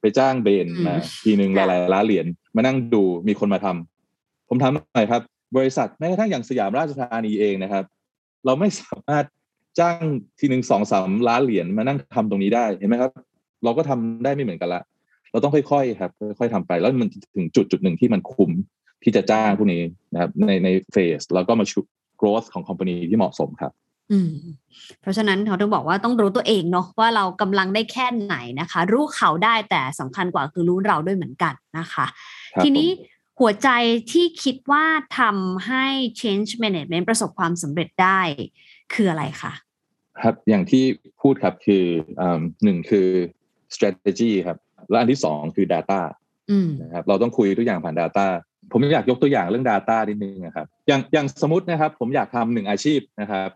[0.00, 5.22] ไปจ้างเบนอืมมาทีหนึ่งหค่ะลายๆล้านเหรียญมานั่งดูมีคนมาทำผมถามหน่อยครับ
[5.56, 7.84] บริษัทแม้กระทั่งอย่างสยามราชธานีเองนะครับ
[8.44, 9.24] เราไม่สามารถ
[9.78, 9.96] จ้าง
[10.38, 13.10] ทีหนึ่งสองสามล้านเหรียญมานั่งทำตรงนี้ได้เห็นไหมครับ
[13.64, 14.82] เราก็ทำได้ไม่เหมือนกันละ
[15.30, 18.50] เราต้องค่อยๆครับ ค่อยๆทำไป แล้วมันถึงจุดจุดหนึ่งที่มันคุ้ม
[19.02, 19.82] ที่จะจ้างพวกนี้
[20.12, 21.80] นะครับ ในในเฟสแล้วก็มาชุ
[22.20, 23.72] growth ของ company ที่เหมาะสมครับ
[24.12, 24.32] อืม
[25.00, 32.06] เพราะฉะนั้นเขาต้องบอกว่าต้องรู้ตัวเองเนาะว่าเรากำลังได้แค่ไหนนะคะ รู้เขาได้แต่สำคัญกว่าคือรู้เราด้วยเหมือนกันนะคะ
[32.54, 33.68] ครับทีนี้ผมหัวใจ
[34.12, 34.84] ที่คิดว่า
[35.18, 35.86] ทำให้
[36.20, 38.20] change management ประสบความสำเร็จได้
[38.94, 39.52] คืออะไรคะ
[40.22, 40.84] ครับอย่างที่
[41.22, 41.84] พูดครับคือ
[42.20, 43.08] อืมหนึ่งคือ
[43.74, 44.58] strategy ครับ
[44.90, 46.00] และอันที่สองคือ data
[46.50, 48.26] อืมนะครับเราต้องคุยทุกอย่างผ่าน Data
[48.72, 53.50] ผมอยากยกตัวอย่างเรื่อง Data นิดนึงนะครับ อย่างอย่างสมมตินะครับ ผมอยากทำหนึ่งอาชีพนะครับ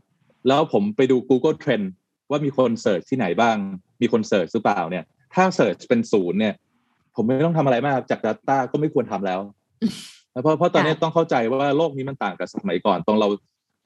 [0.49, 1.87] แล้วผมไปดู Google Trend
[2.31, 3.57] ว่ามีคนเสิร์ชที่ไหนบ้าง
[4.03, 6.55] มีคนเสิร์ชหรือเปล่าเนี่ย ถ้าเสิร์ชเป็นศูนย์เนี่ย
[7.15, 9.41] ผมไม่ต้องทำอะไรมากจาก Data ก็ไม่ควรทำแล้ว
[10.43, 13.29] เพราะเพราะตอนนี้ค่ะต้องเข้าใจว่าโลกนี้มันต่างกับสมัยก่อนตรงเรา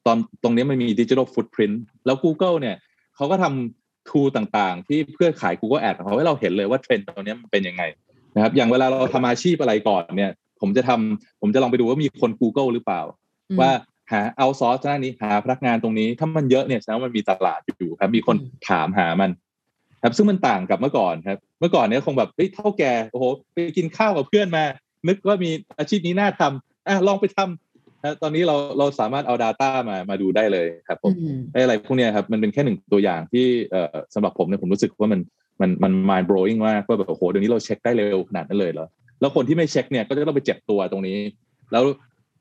[0.07, 1.73] ตอนตรงนี้มันมีดิจิทัลฟุตพิ i น
[2.07, 2.77] แล้ว Google เนี่ย
[3.17, 7.83] เขาก็ทำทูต่างๆ ที่เพื่อขาย Google Ad ของเขาให้เราเห็นเลยว่าเทรนด์ตรงนี้มันเป็นยังไง
[8.35, 13.01] นะครับอย่างเวลาเราทำอาชีพอะไรก่อนเนี่ย ผมจะทำผมจะลองไปดูว่ามีคน Google หรือเปล่า
[13.51, 13.71] อืมว่า
[14.13, 19.31] หาเอาซอร์สด้านนี้หาพนักงานตรงนี้ ถ้ามันเยอะเนี่ยแสดงว่ามันมีตลาดอยู่ครับ มีคนอืมถามหามัน
[20.03, 24.65] ครับซึ่งมันต่างกับเมื่อก่อนครับ เมื่อก่อนเนี่ยคงแบบเฮ้ยเท่าแก่โอ้โหไปกินข้าวกับเพื่อนมา
[25.09, 27.51] นึกว่ามีอาชีพนี้น่าทำอะลองไปทำนะ
[28.23, 35.21] ตอนนี้เราเราสามารถเอา Data มามาดูได้เลยครับผมอืมไอ้อะไรพวกเนี้ยครับมันเป็นแค่หนึ่งตัวอย่างที่เอ่อสำหรับผมเนี่ยผมรู้สึกว่ามัน
[35.61, 38.87] มันมัน mind blowing มากว่าแบบโอ้โหเดี๋ยวนี้เราเช็คได้เร็วขนาดนั้นเลยเหรอ
[39.21, 41.19] แล้วคนที่ไม่เช็คเนี่ยก็จะต้องไปเจ็บตัวตรงนี้
[41.73, 41.85] แล้ว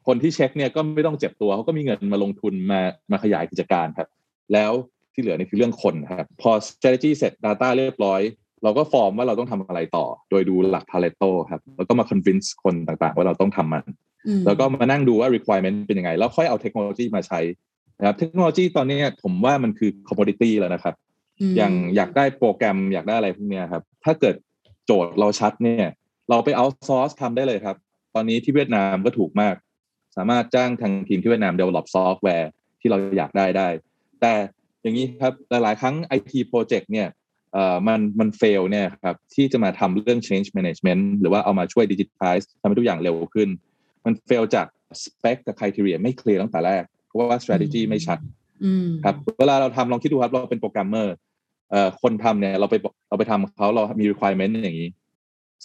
[0.07, 2.79] คนที่เช็คเนี่ยก็ไม่ต้องเจ็บตัวเขาก็มีเงินมาลงทุนมา
[3.11, 4.07] มาขยายกิจการครับ
[4.53, 4.71] แล้ว
[5.13, 8.21] ที่เหลือนี่คือเรื่องคนครับพอ strategy เสร็จ data เรียบร้อย
[8.63, 13.97] เราก็ฟอร์มว่าเราต้องทำอะไรต่อ โดยดูหลัก Pareto ครับแล้วก็มา convince คนต่างๆ ว่าเราต้องทำมันอืม
[14.45, 17.39] แล้วก็มานั่งดูว่า requirement เป็นยังไง แล้วค่อยเอาเทคโนโลยีมาใช้
[17.99, 20.95] นะครับเทคโนโลยีตอนนี้ผมว่ามันคือ commodity แล้วนะครับ
[21.49, 24.35] มอย่างอยากได้โปรแกรมอยากได้อะไรพวกเนี้ยครับ ถ้าเกิด
[24.85, 25.89] โจทย์เราชัดเนี่ย
[26.29, 27.75] เราไป outsource ทำได้เลยครับ
[28.15, 29.55] ตอนนี้ที่เวียดนามก็ถูกมาก
[30.17, 32.49] สามารถจ้างทางทีมที่เวียดนาม develop ซอฟต์แวร์
[32.81, 33.67] ที่เราอยากได้ได้
[34.21, 34.33] แต่
[34.81, 37.07] อย่างนี้ครับหลายๆ ครั้ง IT project เนี่ย
[37.53, 43.49] เอ่อมันมันเฟลเนี่ยครับที่จะมาทำเรื่อง change management หรือว่าเอามาช่วย digitize ทำให้ทุกอย่างเร็วขึ้น
[44.05, 44.67] มันเฟลจาก
[45.03, 48.19] spec กับ criteria ไม่เคลียร์ตั้งแต่แรก เพราะว่า strategy ไม่ชัด
[48.63, 51.15] อืมครับเวลาเราทำลองคิดดูครับเราเป็นโปรแกรมเมอร์
[51.71, 54.89] เอ่อคนทำเนี่ยเราไปบอกเราไปทำเขาเรามี requirement อย่างนี้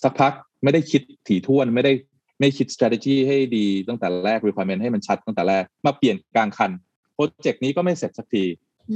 [0.02, 0.32] สักพัก
[0.64, 1.92] ไม่ได้คิดถี่ถ้วนไม่ได้
[2.40, 6.70] ไม่คิด strategy ให้ดีตั้งแต่แรก requirement ให้มันชัดตั้งแต่แรก มาเปลี่ยนกลางคัน
[7.14, 8.44] โปรเจกต์นี้ก็ไม่เสร็จสักที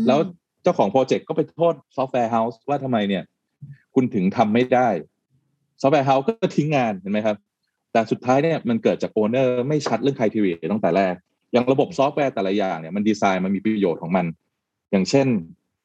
[0.06, 0.18] แล้ว
[0.62, 3.22] เจ้าของโปรเจกต์ก็ไปโทษ software house ว่าทำไมเนี่ย
[3.94, 4.88] คุณถึงทำไม่ได้
[5.80, 7.36] software house ก็ทิ้งงานเห็นไหมครับ
[7.92, 11.14] แต่สุดท้ายเนี่ยมันเกิดจาก owner ไม่ชัดเรื่อง criteria ตั้งแต่แรก
[11.52, 14.26] อย่างระบบซอฟต์แวร์แต่ละอย่างเนี่ยมันดีไซน์มันมีประโยชน์ของมัน
[14.90, 15.26] อย่างเช่น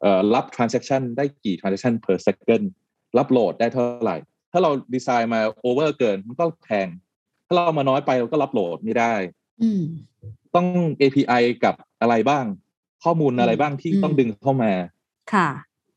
[0.02, 2.65] เอ่อรับ transaction ได้กี่ transaction per second
[3.18, 4.18] รับ load ได้เท่าไหร่
[4.52, 6.88] ถ้าเราดีไซน์มา over เกินมันก็แพง
[7.48, 9.13] ถ้าเรามาน้อยไปเราก็รับโหลดไม่ได้
[9.62, 9.84] อืม
[10.56, 10.68] ต้อง
[11.02, 12.46] API กับอะไรบ้าง
[13.04, 14.72] ข้อมูลอะไรบ้างที่อืมต้องดึงเข้ามา
[15.34, 15.48] ค่ะ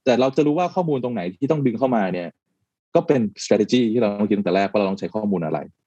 [0.04, 2.28] แต่เราจะรู้ว่าข้อมูลตรงไหนที่ต้องดึงเข้ามาเนี่ย
[2.94, 5.77] ก็เป็น strategy ที่เราต้องคิดตั้งแต่แรกว่าเราต้องใช้ข้อมูลอะไรอืม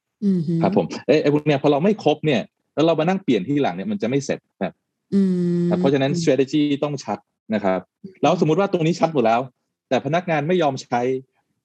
[0.61, 2.41] ครับผมเอ้ไอ้พวกเนี้ยพอเราไม่ครบเนี่ย
[2.75, 4.73] แล้วเรามานั่งเปลี่ยนที่หลังเนี่ยมันจะไม่เสร็จครับ
[5.13, 5.21] อื
[5.63, 7.17] มครับเพราะฉะนั้น strategy ต้องชัด
[7.53, 7.79] นะครับ
[8.21, 9.41] แล้วสมมุติว่าตรงนี้ชัดหมดแล้ว
[9.89, 11.01] แต่พนักงานไม่ยอมใช้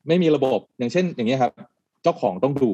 [0.09, 1.53] ไม่มีระบบอย่างเช่น อย่างเงี้ยครับ
[2.03, 2.71] เจ้าของต้องดู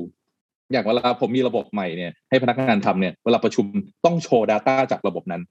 [0.72, 3.66] อย่างเวลาผมมีระบบใหม่เนี่ยให้พนักงานทำเนี่ยเวลาประชุม
[4.04, 5.42] ต้องโชว์ Data จากระบบนั้น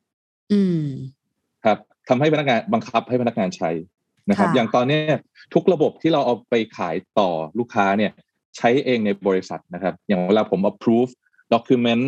[0.51, 0.83] อืม
[1.65, 1.77] ครับ
[2.09, 3.69] ทำให้พนักงานบังคับให้พนักงานใช้
[4.29, 5.15] นะครับค่ะอย่างตอนเนี้ย
[5.53, 8.11] ทุกระบบที่เราเอาไปขายต่อลูกค้าเนี่ย
[8.57, 11.11] ใช้เองในบริษัทนะครับ อย่างเวลาผม approve
[11.53, 12.03] document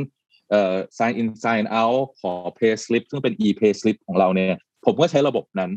[0.49, 5.71] เอ่อ sign in sign out ขอ pay slip ซึ่งเป็น e pay slip ของเราเนี่ย ผมก็ใช้ระบบนั้น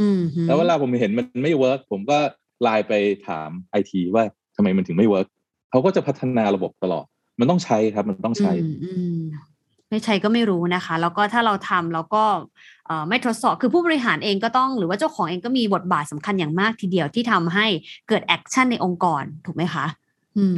[0.00, 2.18] อืมแล้วเวลาผมเห็นมันไม่ work ผมก็
[2.62, 2.92] ไลน์ไป
[3.28, 4.24] ถามไอทีว่า
[4.56, 5.28] ทำไมมันถึงไม่ work
[5.70, 7.06] เขาก็จะพัฒนาระบบตลอด
[7.40, 9.20] มันต้องใช้ครับ มันต้องใช้อืมอืม
[9.90, 12.24] ไม่ใช่ก็ไม่รู้นะคะ แล้วก็ถ้าเราทำแล้วก็
[12.86, 17.66] เอ่อไม่ทดสอบคือผู้บริหารเองก็ต้อง หรือว่าเจ้าของเองก็มีบทบาทสำคัญอย่างมากทีเดียวที่ทำให้
[18.08, 20.03] เกิด action ในองค์กรถูกไหมคะอืม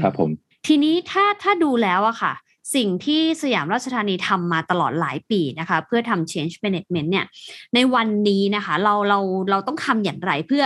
[0.02, 0.30] ครับผม
[0.66, 2.32] ทีนี้ถ้าถ้าดูแล้วอะค่ะ
[2.74, 7.26] สิ่งที่สยามราชธานีทำมาตลอดหลายปีนะคะ เพื่อทำ change management เนี่ย
[7.74, 10.64] ในวันนี้นะคะ เราเราเราต้องทำอย่างไรเพื่อ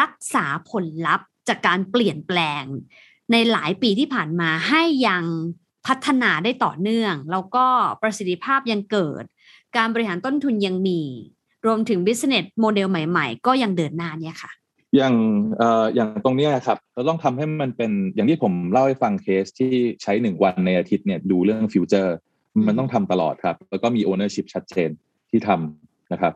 [0.00, 2.64] รักษาผลลัพธ์จากการเปลี่ยนแปลง
[3.32, 5.24] ในหลายปีที่ผ่านมาให้ยัง
[5.86, 7.66] พัฒนาได้ต่อเนื่อง แล้วก็
[8.02, 9.24] ประสิทธิภาพยังเกิด
[9.76, 11.00] การบริหารต้นทุนยังมี
[11.66, 14.50] รวมถึง business model ใหม่ ๆ ก็ยังเดินหน้าเนี่ยค่ะ
[14.96, 15.14] อย่าง
[15.58, 19.72] เอ่ออย่างตรงเนี้ยครับเราต้องทำให้มันเป็นอย่างที่ผมเล่าให้ฟังเคสที่
[20.02, 22.16] ใช้หนึ่งวันในอาทิตย์เนี่ยดูเรื่องฟิวเจอร์
[22.66, 24.90] มันต้องทำตลอดครับ แล้วก็มี ownership ชัดเจน
[25.30, 26.32] ที่ทำนะครับ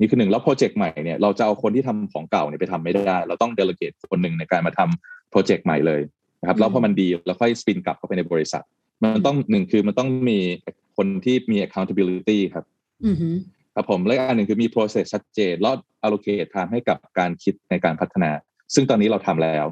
[0.00, 6.00] นี่คือหนึ่งแล้วโปรเจกต์ใหม่เนี่ยเราจะเอาคนที่ทำของเก่าเนี่ยไปทำไม่ได้ เราต้อง delegate คนหนึ่งในการมาทำโปรเจกต์ใหม่เลย
[6.40, 8.64] นะครับแล้วพอมันดีเราค่อย spin กลับเข้าไปในบริษัท
[9.02, 10.38] มันต้องหนึ่งคือมันต้องมี
[10.96, 12.64] คนที่มี accountability ครับ
[13.06, 13.34] อือหือ
[13.74, 18.30] ครับผมและอีกอันหนึ่งคือมี process ชัดเจนแล้ว allocate time ให้กับการคิดในการพัฒนา
[18.74, 19.66] ซึ่งตอนนี้เราทำแล้ว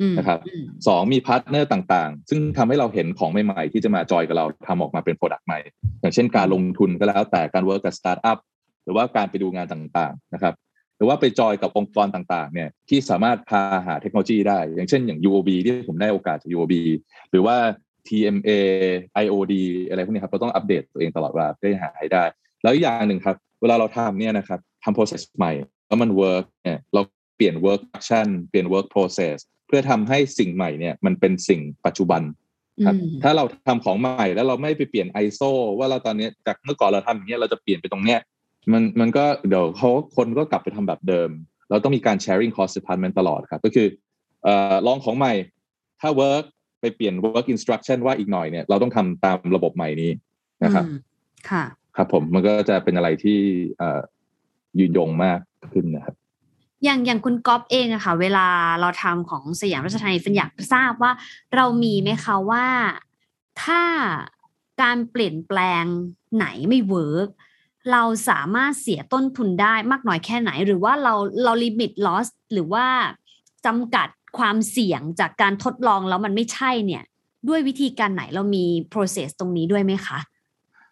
[0.00, 5.58] อืมนะครับอืมสองมี partner ต่างๆ ซึ่งทำให้เราเห็นของใหม่ๆ ที่จะมาจอยกับเราทำออกมาเป็น product ใหม่
[6.00, 8.38] อย่างเช่นการลงทุนก็แล้วแต่การ work กับสตาร์ทอัพ
[8.84, 10.54] หรือว่าการไปดูงานต่างๆนะครับ
[10.96, 16.74] หรือว่าไปจอยกับองค์กรต่างๆเนี่ยที่สามารถพาหาเทคโนโลยีได้ อย่างเช่นอย่าง UOB ที่ผมได้โอกาสจาก UOB
[17.30, 17.56] หรือว่า
[18.08, 18.50] TMA
[19.24, 19.54] IOD
[19.88, 22.24] อะไรพวกนี้ครับเราต้องอัปเดตตัวเองตลอดเวลาเพื่อให้หาให้ได้
[22.62, 25.52] แล้วอีกอย่างหนึ่งครับ เวลาเราทำเนี่ยนะครับทำ process ใหม่
[25.86, 27.02] แล้วมัน work เนี่ยเรา
[27.36, 32.22] เปลี่ยน work instruction เปลี่ยน work process เพื่อทำให้สิ่งใหม่เนี่ยมันเป็นสิ่งปัจจุบัน
[32.86, 38.20] ครับอืมถ้าเราทำของใหม่แล้วเราไม่ไปเปลี่ยน ISO ว่าเราตอนเนี้ยจากเมื่อก่อนเราทำอย่างเงี้ยเราจะเปลี่ยนไปตรงเนี้ย
[38.72, 41.30] มันมันก็เดี๋ยวเขาคนก็กลับไปทำแบบเดิม
[41.70, 43.86] เราต้องมีการ sharing cost department ตลอดครับ ก็คือ
[44.44, 45.32] เอ่อลองของใหม่
[46.00, 46.44] ถ้า work
[46.80, 50.10] ไปเปลี่ยน work instruction ว่าอีกหน่อยเนี่ยเราต้องทำตามระบบใหม่นี้
[50.64, 50.98] นะครับอืม
[51.50, 51.64] ค่ะ
[52.00, 53.38] ครับผมมันก็จะเป็นอะไรที่
[53.78, 54.00] เอ่อ
[54.78, 55.40] ยืนยงมาก
[55.72, 56.16] ขึ้นนะครับ
[56.84, 58.46] อย่างอย่างคุณก๊อฟเองอะค่ะ เวลา
[58.80, 61.12] เราทำของสยามราชธานีฟินอยากทราบว่า
[61.54, 62.66] เรามีไหมคะว่า
[63.62, 63.82] ถ้า
[64.82, 65.84] การเปลี่ยนแปลง
[66.36, 67.28] ไหนไม่ work
[67.92, 72.86] เราสามารถเสียต้นทุนได้มากน้อยแค่ไหน หรือว่าเราเรา limit loss หรือว่า
[73.66, 74.08] จำกัด
[74.38, 77.02] ความเสี่ยงจากการทดลองแล้วมันไม่ใช่เนี่ย
[77.48, 80.18] ด้วยวิธีการไหนเรามี process ตรงนี้ด้วยไหมคะ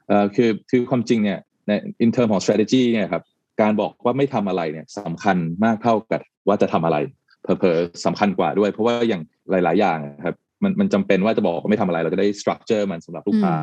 [0.08, 1.72] เอ่อคือคือความจริงเนี่ยใน
[2.04, 3.22] in term ของ strategy เนี่ยครับ
[3.60, 6.96] การบอกว่าไม่ทำอะไรเนี่ยสำคัญมากเท่ากับว่าจะทำอะไร
[7.42, 13.54] เพอเพอๆสำคัญกว่าด้วย เพราะว่าอย่างหลาย ๆ อย่างนะครับมันมันจำเป็นว่าจะบอกว่าไม่ทำอะไร เราจะได้ structure มันสำหรับลูกค้า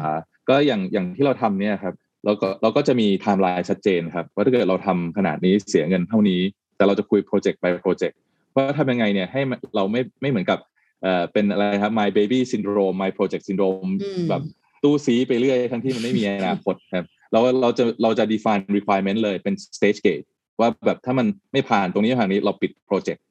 [0.49, 1.93] ก็อย่างอย่างที่เราทำเนี่ยครับ
[2.25, 6.41] เราก็เราก็จะมี timeline ชัดเจนครับว่าถ้าเกิดเราทำขนาดนี้เสียเงินเท่านี้
[6.75, 8.15] แต่เราจะคุย project by project
[8.56, 10.60] ว่าทำยังไงเนี่ยให้มันเราไม่ไม่เหมือนกับ
[11.01, 14.41] เอ่อเป็นอะไรครับ my baby syndrome my project syndrome อืมแบบ
[14.84, 20.26] ตู้ซีไปเรื่อยทั้งที่มันไม่มีอนาคตครับเราเราจะเราจะ define requirement เลยเป็น stage gate
[20.60, 23.24] ว่าแบบถ้ามันไม่ผ่านตรงนี้ผ่านนี้เราปิดโปรเจกต์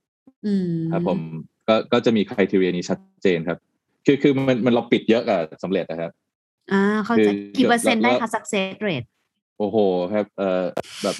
[0.46, 1.18] อืมครับผม
[1.68, 3.58] ก็ก็จะมี criteria นี้ชัดเจนครับ
[4.06, 6.10] คือคือมันมันเราปิดเยอะกับสำเร็จนะครับ
[6.72, 9.06] อ่าเข้าใจคือกี่เปอร์เซ็นต์ได้แล้วคะ success rate
[9.58, 9.76] โอ้โห
[10.12, 10.64] ครับเอ่อ
[11.02, 11.16] แบบ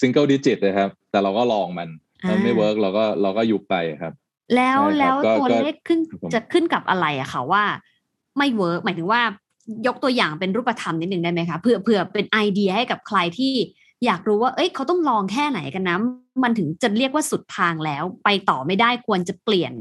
[0.00, 1.88] single digit นะครับ แต่เราก็ลองมัน
[2.24, 4.12] อ่ามันไม่ work เราก็เราก็ยุบไปครับ
[4.56, 7.64] แล้วใช่ครับแล้วก็ตัวก็เลขขึ้นครับผมจะขึ้นกับอะไรอะค่ะว่า
[8.36, 9.22] ไม่ work หมายถึงว่า
[9.86, 13.54] ยกตัวอย่างเป็นรูปธรรมนิดนึงได้ไหมคะเผื่อเผื่อเป็นไอเดียให้กับใครที่
[14.06, 15.96] อยากรู้ว่า เอ้ยเขาต้องลองแค่ไหนกันนะ
[16.42, 19.72] มันถึงจะเรียกว่าสุดทางแล้ว ไปต่อไม่ได้ควรจะเปลี่ยน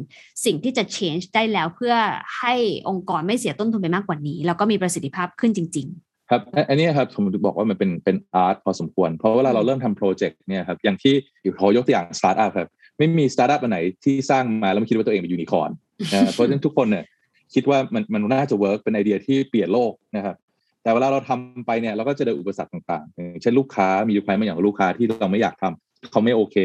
[0.45, 1.95] สิ่งที่จะ change ได้แล้วเพื่อ
[2.39, 2.53] ให้
[2.89, 5.89] องค์กรไม่เสียต้นทุนไปมากกว่านี้ แล้วก็มีประสิทธิภาพขึ้นจริง
[6.29, 15.71] ครับอันอันนี้ครับผมถึงบอกว่ามันเป็นเป็น art พอสมควร เพราะเวลาเราเริ่มทำโปรเจกต์เนี่ยครับอย่างที่อยู่ขอยกตัวอย่างสตาร์ทอัพครับไม่มีสตาร์ทอัพอันไหนที่สร้างมาแล้วมันคิดว่าตัวเองเป็นยูนิคอร์น
[16.13, 17.05] นะเพราะฉะนั้นทุกคนเนี่ย
[17.53, 20.35] คิดว่ามันมันน่าจะ work เป็นไอเดียที่เปลี่ยนโลกนะครับ
[20.83, 26.57] แต่เวลาเราทำไปเนี่ยเราก็จะเจออุปสรรคต่างๆอย่างเช่นลูกค้ามีอยู่ใครบางอย่างลูกค้าที่เราไม่อยากทำเขาไม่โอเค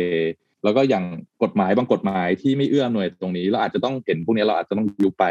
[0.64, 1.04] แล้วก็อย่าง
[1.42, 5.24] กฎหมายบางกฎหมายที่ไม่เอื้ออำนวยตรงนี้ เราอาจจะต้องเห็นพวกนี้เราอาจจะต้องยุบไป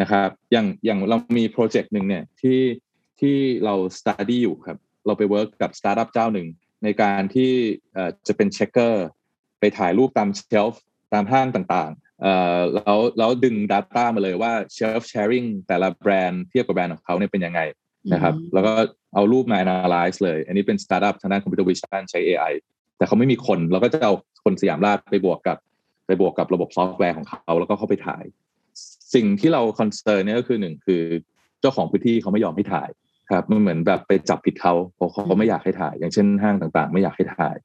[0.00, 2.60] นะครับ อย่างอย่างเรามีโปรเจกต์หนึ่งเนี่ยที่
[3.20, 6.48] ที่เรา study อยู่ครับ เราไป work กับสตาร์ทอัพเจ้าหนึ่ง
[6.84, 7.52] ในการที่
[8.26, 9.06] จะเป็น checker
[9.60, 12.01] ไปถ่ายรูปตาม shelf ตามห้างต่างๆ
[12.74, 18.72] แล้วแล้วดึง Data มาเลยว่า shelf sharing แต่ละแบรนด์เทียบกับแบรนด์ของเขาเนี่ยเป็นยังไงๆนะครับอืมแล้วก็
[19.14, 22.52] เอารูปมา analyze เลย อันนี้เป็นสตาร์ทอัพทางด้าน computer vision ใช้ AI
[22.96, 24.12] แต่เขาไม่มีคนเราก็จะเอา
[24.44, 25.58] คนสยามราชไปบวกกับ
[26.06, 28.24] ไปบวกกับระบบซอฟต์แวร์ของเขาแล้วก็เข้าไปถ่าย
[29.14, 31.02] สิ่งที่เรา concern เนี่ยก็คือหนึ่งคือ
[31.60, 32.88] เจ้าของพื้นที่เขาไม่ยอมให้ถ่าย
[33.32, 37.56] ครับมันเหมือนแบบไปจับผิดเขาเพราะเขาไม่อยากให้ถ่าย อย่างเช่นห้างต่างๆ ไม่อยากให้ถ่าย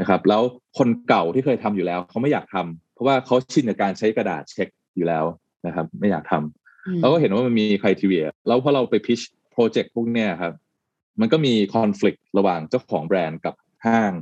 [0.00, 0.42] นะครับแล้ว
[0.78, 5.24] คนเก่าที่เคยทำอยู่แล้วเขาไม่อยากทำ เพราะว่าเขาชินกับการใช้กระดาษเช็คอยู่แล้ว
[5.66, 9.20] นะครับ ไม่อยากทำอืมเราก็เห็นว่ามันมีคุณทีเรียแล้วพอเราไปพิช
[9.52, 10.52] โปรเจกต์พวกเนี้ยครับ
[11.20, 13.54] มันก็มีคอน FLICT ระหว่างเจ้าของแบรนด์กับ
[13.86, 14.12] ห้าง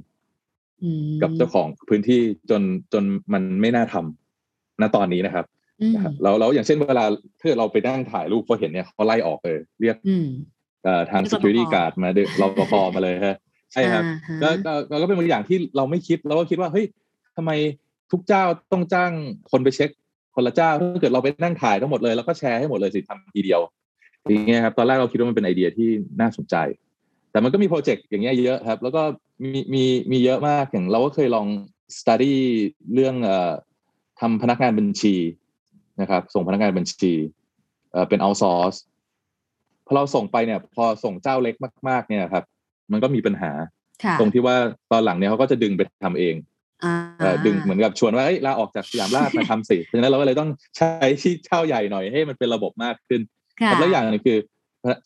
[0.82, 5.46] อืมกับเจ้าของพื้นที่จนจนมันไม่น่าทำณตอนนี้นะครับ
[5.80, 7.04] อืมนะครับแล้วแล้วอย่างเช่นเวลา
[7.38, 10.26] ถ้าเกิดเราไปนั่งถ่ายรูปเขาเห็นเนี่ยเขาไล่ออกเลยเรียกอืม
[10.84, 13.36] เอ่อทางเรียกรปภ security guard มาดึรปภมาเลยฮะ
[13.72, 16.86] ใช่ครับอ่าฮะก็ก็ก็ก็เป็นบางอย่างที่เราไม่คิดเราก็คิดว่าเฮ้ย
[17.36, 17.50] ทำไม
[18.12, 19.12] ทุกเจ้าต้องจ้าง
[19.50, 19.90] คนไปเช็ค
[20.34, 23.60] คนละเจ้าถ้าเกิดเราไปนั่งถ่ายทั้งหมดเลยแล้วก็แชร์ให้หมดเลยสิทำทีเดียว
[24.30, 25.88] อย่างเงี้ยครับตอนแรกเราคิดว่ามันเป็นไอเดียที่
[26.20, 26.56] น่าสนใจ
[27.30, 29.02] แต่มันก็มีโปรเจกต์อย่างเงี้ยเยอะครับ แล้วก็
[29.52, 31.46] มีมีมีเยอะมากอย่างเราก็เคยลอง
[31.98, 32.34] study
[32.94, 33.52] เรื่องเอ่อ
[34.20, 35.14] ทำพนักงานบัญชี
[36.00, 37.12] นะครับ ส่งพนักงานบัญชี
[37.92, 38.78] เอ่อเป็น outsource
[39.86, 41.54] พอเราส่งไปเนี่ย พอส่งเจ้าเล็ก
[41.88, 42.44] มาก ๆ เนี่ยครับ
[42.92, 43.50] มันก็มีปัญหา
[44.04, 44.56] ค่ะตรงที่ว่า
[44.92, 46.51] ตอนหลังเนี่ยเขาก็จะดึงไปทำเองอ่าเอ่อ
[47.46, 53.20] ดึงเหมือนกับชวนว่าเอ้ยลาออกจากสยามราชมาทำสิเพราะฉะนั้นเราก็เลยต้องใช้ที่เจ้าใหญ่หน่อยให้มันเป็นระบบมากขึ้น
[53.60, 54.38] ค่ะแล้วอย่างหนึงคือ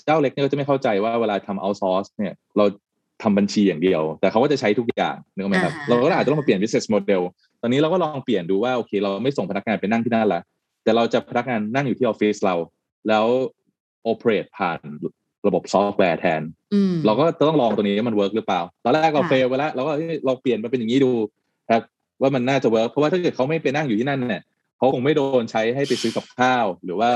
[0.05, 2.65] เจ้าเล็กเนี่ยก็จะไม่เข้าใจว่าเวลาทำ outsource เนี่ยเรา
[3.23, 7.23] ทำบัญชีอย่างเดียว แต่เขาก็จะใช้ทุกอย่างนึกออกไหมครับอ่าฮะเราก็อาจจะต้องมาเปลี่ยน business model
[7.63, 10.43] ตอนนี้เราก็ลองเปลี่ยนดูว่าโอเค เราไม่ส่งพนักงานไปนั่งที่นั่นละ
[10.85, 12.55] แต่เราจะพนักงานนั่งอยู่ที่ออฟฟิศเรา
[13.09, 13.27] แล้ว
[14.11, 14.79] operate ผ่าน
[15.47, 16.43] ระบบซอฟต์แวร์แทน
[16.75, 21.11] อืมเราก็ต้องลองตัวนี้ว่ามัน work หรือเปล่า ตอนแรกเราค่ะเฟลไปแล้วเราก็เฮ้ยเราเปลี่ยนมาเป็นอย่างนี้ดู
[21.71, 21.83] ครับ
[22.21, 24.43] ว่ามันน่าจะ work เพราะว่าถ้าเกิดเขาไม่ไปนั่งอยู่ที่นั่นเนี่ย
[24.79, 27.11] เขาคงไม่โดนใช้ให้ไปซื้อกับข้าว หรือว่า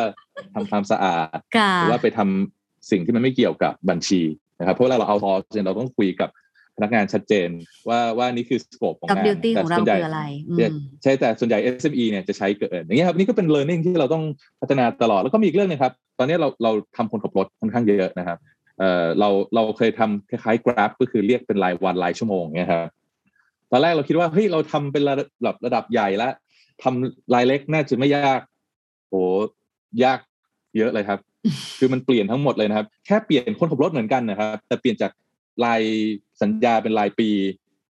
[0.54, 4.20] ทำความสะอาดค่ะหรือว่าไปทำสิ่งที่มันไม่เกี่ยวกับบัญชี
[4.58, 6.28] นะครับ เพราะเวลาเราเอาทอเนี่ยเราต้องคุยกับ
[6.76, 7.48] พนักงานชัดเจน
[7.88, 14.24] ว่าว่านี่คือสโคปของกับงานดิวตี้ของเราส่วนใหญ่คืออะไรอืมใช่แต่ส่วนใหญ่ SME เนี่ยจะใช้เกินอย่างเงี้ยครับนี่ก็เป็น learning ที่เราต้อง
[14.60, 18.38] พัฒนาตลอดแล้วก็มีอีกเรื่องหนึงครับ ตอนนี้เราเราทำคนขับรถค่อนข้างเยอะนะครับ
[18.78, 22.86] เอ่อเราเราเคยทำคล้ายๆ Grab ก็คือเรียกเป็นรายวันรายชั่วโมงเนี่ยครับ
[23.70, 26.32] ตอนแรกเราคิดว่าเฮ้ยเราทำเป็นระดับระดับใหญ่แล้ว
[26.82, 28.40] ทำรายเล็กน่าจะไม่ยาก
[29.08, 29.14] โห
[30.04, 30.18] ยาก
[30.76, 31.18] เยอะเลยครับ
[31.78, 35.12] คือมันเปลี่ยนทั้งหมดเลยนะครับ แค่เปลี่ยนคนขับรถเหมือนกันนะครับ แต่เปลี่ยนจาก
[35.64, 35.82] ราย
[36.42, 37.28] สัญญาเป็นรายปี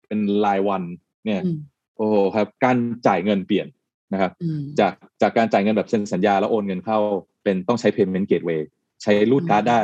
[0.06, 0.82] เป็นรายวัน
[1.24, 1.56] เนี่ยอืม
[1.96, 3.66] โอ้โหครับ การจ่ายเงินเปลี่ยน
[4.12, 6.98] นะครับอืมจากจากการจ่ายเงินแบบเซ็นสัญญาแล้วโอนเงินเข้า
[7.44, 8.60] เป็นต้องใช้ payment gateway
[9.02, 9.78] ใช้รูดการ์ดได้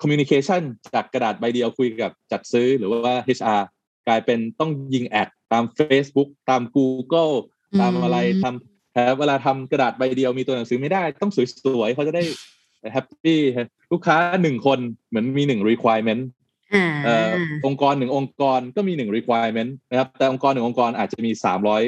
[0.00, 0.62] communication
[0.94, 3.62] จากกระดาษใบเดียวคุยกับจัดซื้อหรือว่า HR
[4.08, 7.34] กลายเป็นต้องยิงแอดตาม Facebook ตาม Google
[7.80, 11.32] ตามอะไรทำครับเวลาทำกระดาษใบเดียวมีตัวหนังสือไม่ได้ ต้อง
[11.64, 12.22] สวยๆเขาจะได้
[12.92, 13.40] happy
[13.92, 16.22] ลูกค้าหนึ่งคนเหมือนมีหนึ่ง requirement
[16.74, 17.30] อ่าเอ่อ
[17.66, 21.82] องค์กรหนึ่งองค์กรก็มีหนึ่ง requirement นะครับ แต่องค์กรหนึ่งองค์กรอาจจะมีสามร้อย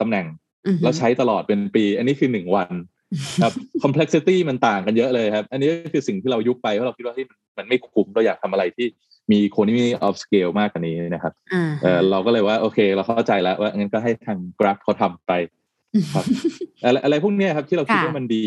[0.00, 0.26] ตำแหน่ง
[0.66, 2.72] อือฮึแล้วใช้ตลอดเป็นปี อันนี้คือหนึ่งวัน
[3.42, 8.86] ครับ complexity มันต่างกันเยอะเลยครับ อันนี้ก็คือสิ่งที่เรายุบไปเพราะเราคิดว่าที่มันมันไม่คุ้มเราอยากทำอะไรที่
[9.30, 15.32] มี economy of scale มากกว่านี้นะครับอ่าเออเราก็เลยว่าโอเค เราเข้าใจแล้วว่างั้นก็ให้ทาง Grab เขาทำไป
[16.14, 16.24] ครับ
[16.84, 18.46] อะไรอะไรพวกเนี้ยครับที่เราคิดค่ะว่ามันดี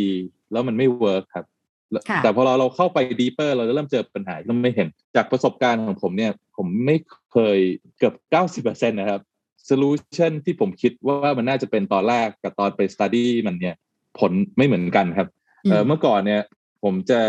[0.52, 1.46] แล้วมันไม่ work ครับ
[1.92, 6.98] แล้วค่ะแต่พอเราเราเข้าไป deeper เราจะเริ่มเจอปัญหาที่เราไม่เห็น จากประสบการณ์ของผมเนี่ย ผมไม่
[7.32, 7.60] เคย
[7.98, 9.22] เกือบเก้าสิบเปอร์เซ็นต์นะครับ
[9.70, 13.76] solution ที่ผมคิดว่ามันน่าจะเป็นตอนแรกกับตอนไป study มันเนี่ย
[14.20, 15.28] ผลไม่เหมือนกันครับ
[15.70, 16.42] เเมื่อก่อนเนี่ย
[16.84, 17.20] ผมจะ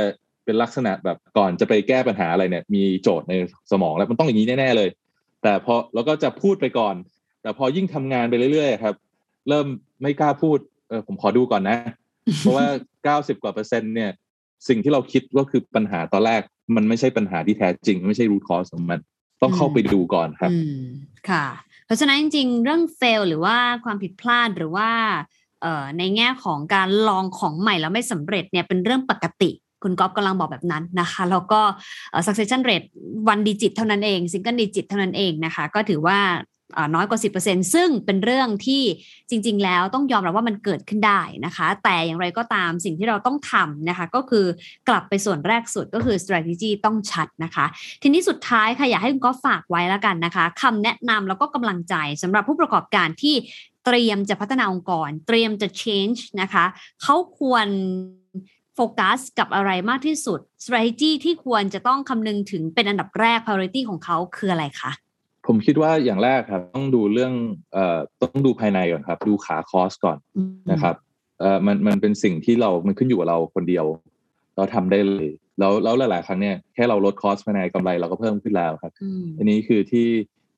[0.48, 3.34] เป็นลักษณะแบบก่อนจะไปแก้ปัญหาอะไรเนี่ย มีโจทย์ใน
[3.70, 4.88] สมองแล้วมันต้องอย่างนี้แน่ ๆ เลย
[5.42, 6.94] แต่พอเราก็จะพูดไปก่อน
[7.42, 8.94] แต่พอยิ่งทำงานไปเรื่อยๆครับ
[9.48, 9.66] เริ่ม
[10.02, 10.58] ไม่กล้าพูด
[10.88, 11.78] เออผมขอดูก่อนนะ
[12.38, 12.66] เพราะว่า
[13.04, 14.10] เก้าสิบกว่าเปอร์เซ็นต์เนี่ย
[14.68, 16.42] สิ่งที่เราคิดก็คือปัญหาตอนแรก
[16.76, 19.00] มันไม่ใช่ปัญหาที่แท้จริง ไม่ใช่รูทคอสของมัน
[19.42, 20.50] ต้องเข้าไปดูก่อนครับ
[21.30, 21.46] ค่ะ
[21.86, 24.90] เพราะฉะนั้นจริงๆ เรื่องเฟลหรือว่าความผิดพลาดหรือว่า
[25.98, 29.50] ในแง่ของการลองของใหม่แล้วไม่สำเร็จเนี่ยเป็นเรื่องปกติ
[29.82, 31.60] คุณก๊อฟกำลังบอกแบบนั้นนะคะแล้วก็
[32.26, 32.86] succession rate
[33.28, 36.20] one digit เท่านั้นเอง single digit เท่านั้นเองนะคะ ก็ถือว่า
[36.94, 38.82] น้อยกว่า 10%ซึ่งเป็นเรื่องที่
[39.30, 44.46] จริง ๆ แล้วต้องยอมรับว่ามันเกิดขึ้นได้นะคะ แต่อย่างไรก็ตามสิ่งที่เราต้องทำนะคะ ก็คือ
[44.88, 47.66] กลับไปส่วนแรกสุดก็คือ strategy ต้องชัดนะคะ
[48.02, 53.34] ทีนี้สุดท้ายค่ะ อยากให้คุณก็ฝากไว้แล้วกันนะคะคำแนะนำแล้วก็กำลังใจสำหรับผู้ประกอบการที่
[53.86, 56.64] เตรียมจะพัฒนาองค์กร เตรียมจะ change นะคะ
[57.02, 57.66] เขาควร
[58.80, 64.90] โฟกัสกับอะไรมากที่สุด strategy ที่ควรจะต้องคำนึงถึงเป็นอันดับแรก priority ของเขาคืออะไรคะ
[65.46, 67.32] ผมคิดว่าอย่างแรกครับ ต้องดูเรื่อง
[67.72, 70.18] เอ่อต้องดูภายในก่อนครับ ดูขาคอสก่อน
[70.72, 70.94] นะครับ
[71.40, 73.84] เอ่อมันมันเป็นสิ่งที่เรามันขึ้นอยู่กับเราคนเดียว
[74.56, 78.92] เราทำได้เลย แล้วแล้วหลาย ๆ ครั้งเนี่ยแค่เราลดคอสภายในกำไรเราก็เพิ่มขึ้นแล้วครับ
[79.38, 80.08] อันนี้คือที่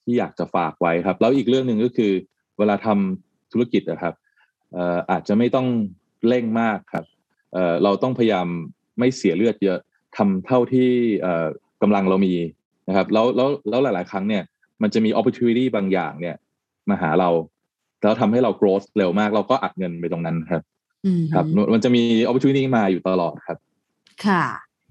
[0.02, 2.12] ที่อยากจะฝากไว้ครับ แล้วอีกเรื่องหนึ่งก็คือ
[2.58, 4.14] เวลาทำธุรกิจนะครับ
[4.72, 5.66] เอ่ออาจจะไม่ต้อง
[6.28, 7.04] เร่งมากครับ
[7.52, 8.46] เอ่อเราต้องพยายาม
[8.98, 9.78] ไม่เสียเลือดเยอะ
[10.16, 10.88] ทำเท่าที่
[11.20, 11.46] เอ่อ
[11.82, 12.34] กำลังเรามี
[12.88, 14.42] นะครับแล้วแล้วแล้วหลาย ๆ ครั้งเนี่ย
[14.82, 16.36] มันจะมี opportunity บางอย่างเนี่ย
[16.90, 17.30] มาหาเรา
[18.02, 20.62] แล้วทำให้เรา growth เร็วมาก เราก็อัดเงินไปตรงนั้นครับ
[21.34, 23.58] ครับ มันจะมี opportunity มาอยู่ตลอดครับ
[24.26, 24.44] ค่ะ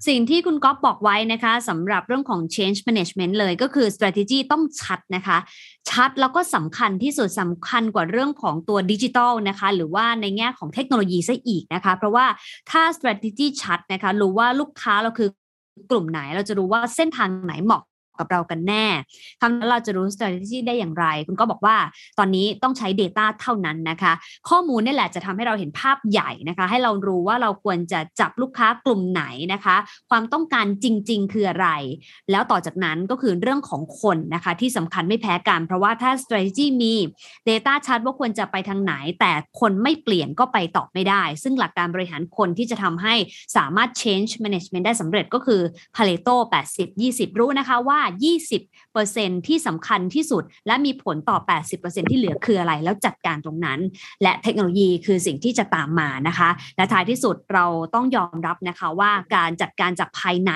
[0.07, 5.37] สิ่งที่คุณก๊อฟบอกไว้นะคะสำหรับเรื่องของ change management เลยก็คือ strategy ต้องชัดนะคะ
[5.89, 12.25] ชัดแล้วก็สำคัญที่สุดสำคัญกว่าเรื่องของตัวดิจิทัลนะคะ หรือว่าในแง่ของเทคโนโลยีซะอีกนะคะ เพราะว่า
[12.71, 15.29] ถ้า strategy ชัดนะคะ รู้ว่าลูกค้าเราคือ
[15.91, 17.83] กลุ่มไหน เราจะรู้ว่าเส้นทางไหนเหมาะ
[18.19, 18.85] กับเรากันแน่
[19.41, 21.77] คำนั้นเราจะรู้ strategy ได้อย่างไร คุณก็บอกว่า
[22.19, 24.13] ตอนนี้ต้องใช้ Data เท่านั้นนะคะ
[24.49, 29.75] ข้อมูลนี่แหละจะทำให้เราเห็นภาพใหญ่นะคะ ให้เรารู้ว่าเราควรจะจับลูกค้ากลุ่มไหนนะคะ
[30.09, 31.67] ความต้องการจริง ๆ คืออะไร
[32.31, 36.93] แล้วต่อจากนั้นก็คือเรื่องของคนนะคะที่สำคัญไม่แพ้กัน เพราะว่าถ้า strategy มี
[37.49, 43.15] Data ชัดว่าควรจะไปทางไหน แต่คนไม่เปลี่ยนก็ไปต่อไม่ได้ ซึ่งหลักการบริหารคนที่จะทำให้
[43.57, 45.61] สามารถ change management ได้สำเร็จก็คือ
[45.95, 46.35] Pareto
[46.87, 47.99] 80-20 รู้นะคะว่า
[48.77, 51.37] 20%ที่สำคัญที่สุด และมีผลต่อ
[51.73, 53.79] 80%ที่เหลือคืออะไร แล้วจัดการตรงนั้น
[54.23, 60.51] และเทคโนโลยีคือสิ่งที่จะตามมานะคะ และท้ายที่สุดเราต้องยอมรับนะคะว่าการจัดการจากภายใน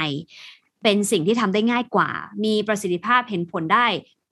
[0.84, 2.10] เป็นสิ่งที่ทำได้ง่ายกว่า
[2.44, 3.88] มีประสิทธิภาพเห็นผลได้